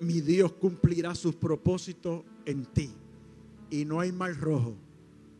Mi 0.00 0.20
Dios 0.20 0.52
cumplirá 0.52 1.14
sus 1.14 1.34
propósitos 1.34 2.24
en 2.44 2.64
ti. 2.66 2.90
Y 3.70 3.84
no 3.84 3.98
hay 4.00 4.12
mal 4.12 4.36
rojo, 4.36 4.76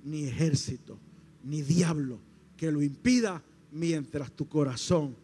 ni 0.03 0.25
ejército, 0.25 0.99
ni 1.45 1.62
diablo 1.62 2.19
que 2.57 2.73
lo 2.73 2.83
impida 2.83 3.43
mientras 3.71 4.33
tu 4.33 4.49
corazón 4.49 5.14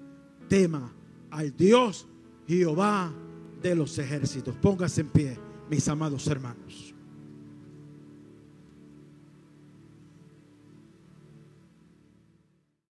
tema 0.49 0.93
al 1.31 1.57
Dios 1.57 2.07
Jehová 2.47 3.13
de 3.63 3.75
los 3.75 3.99
ejércitos. 3.99 4.55
Póngase 4.57 5.01
en 5.01 5.09
pie, 5.09 5.39
mis 5.71 5.89
amados 5.89 6.27
hermanos. 6.27 6.92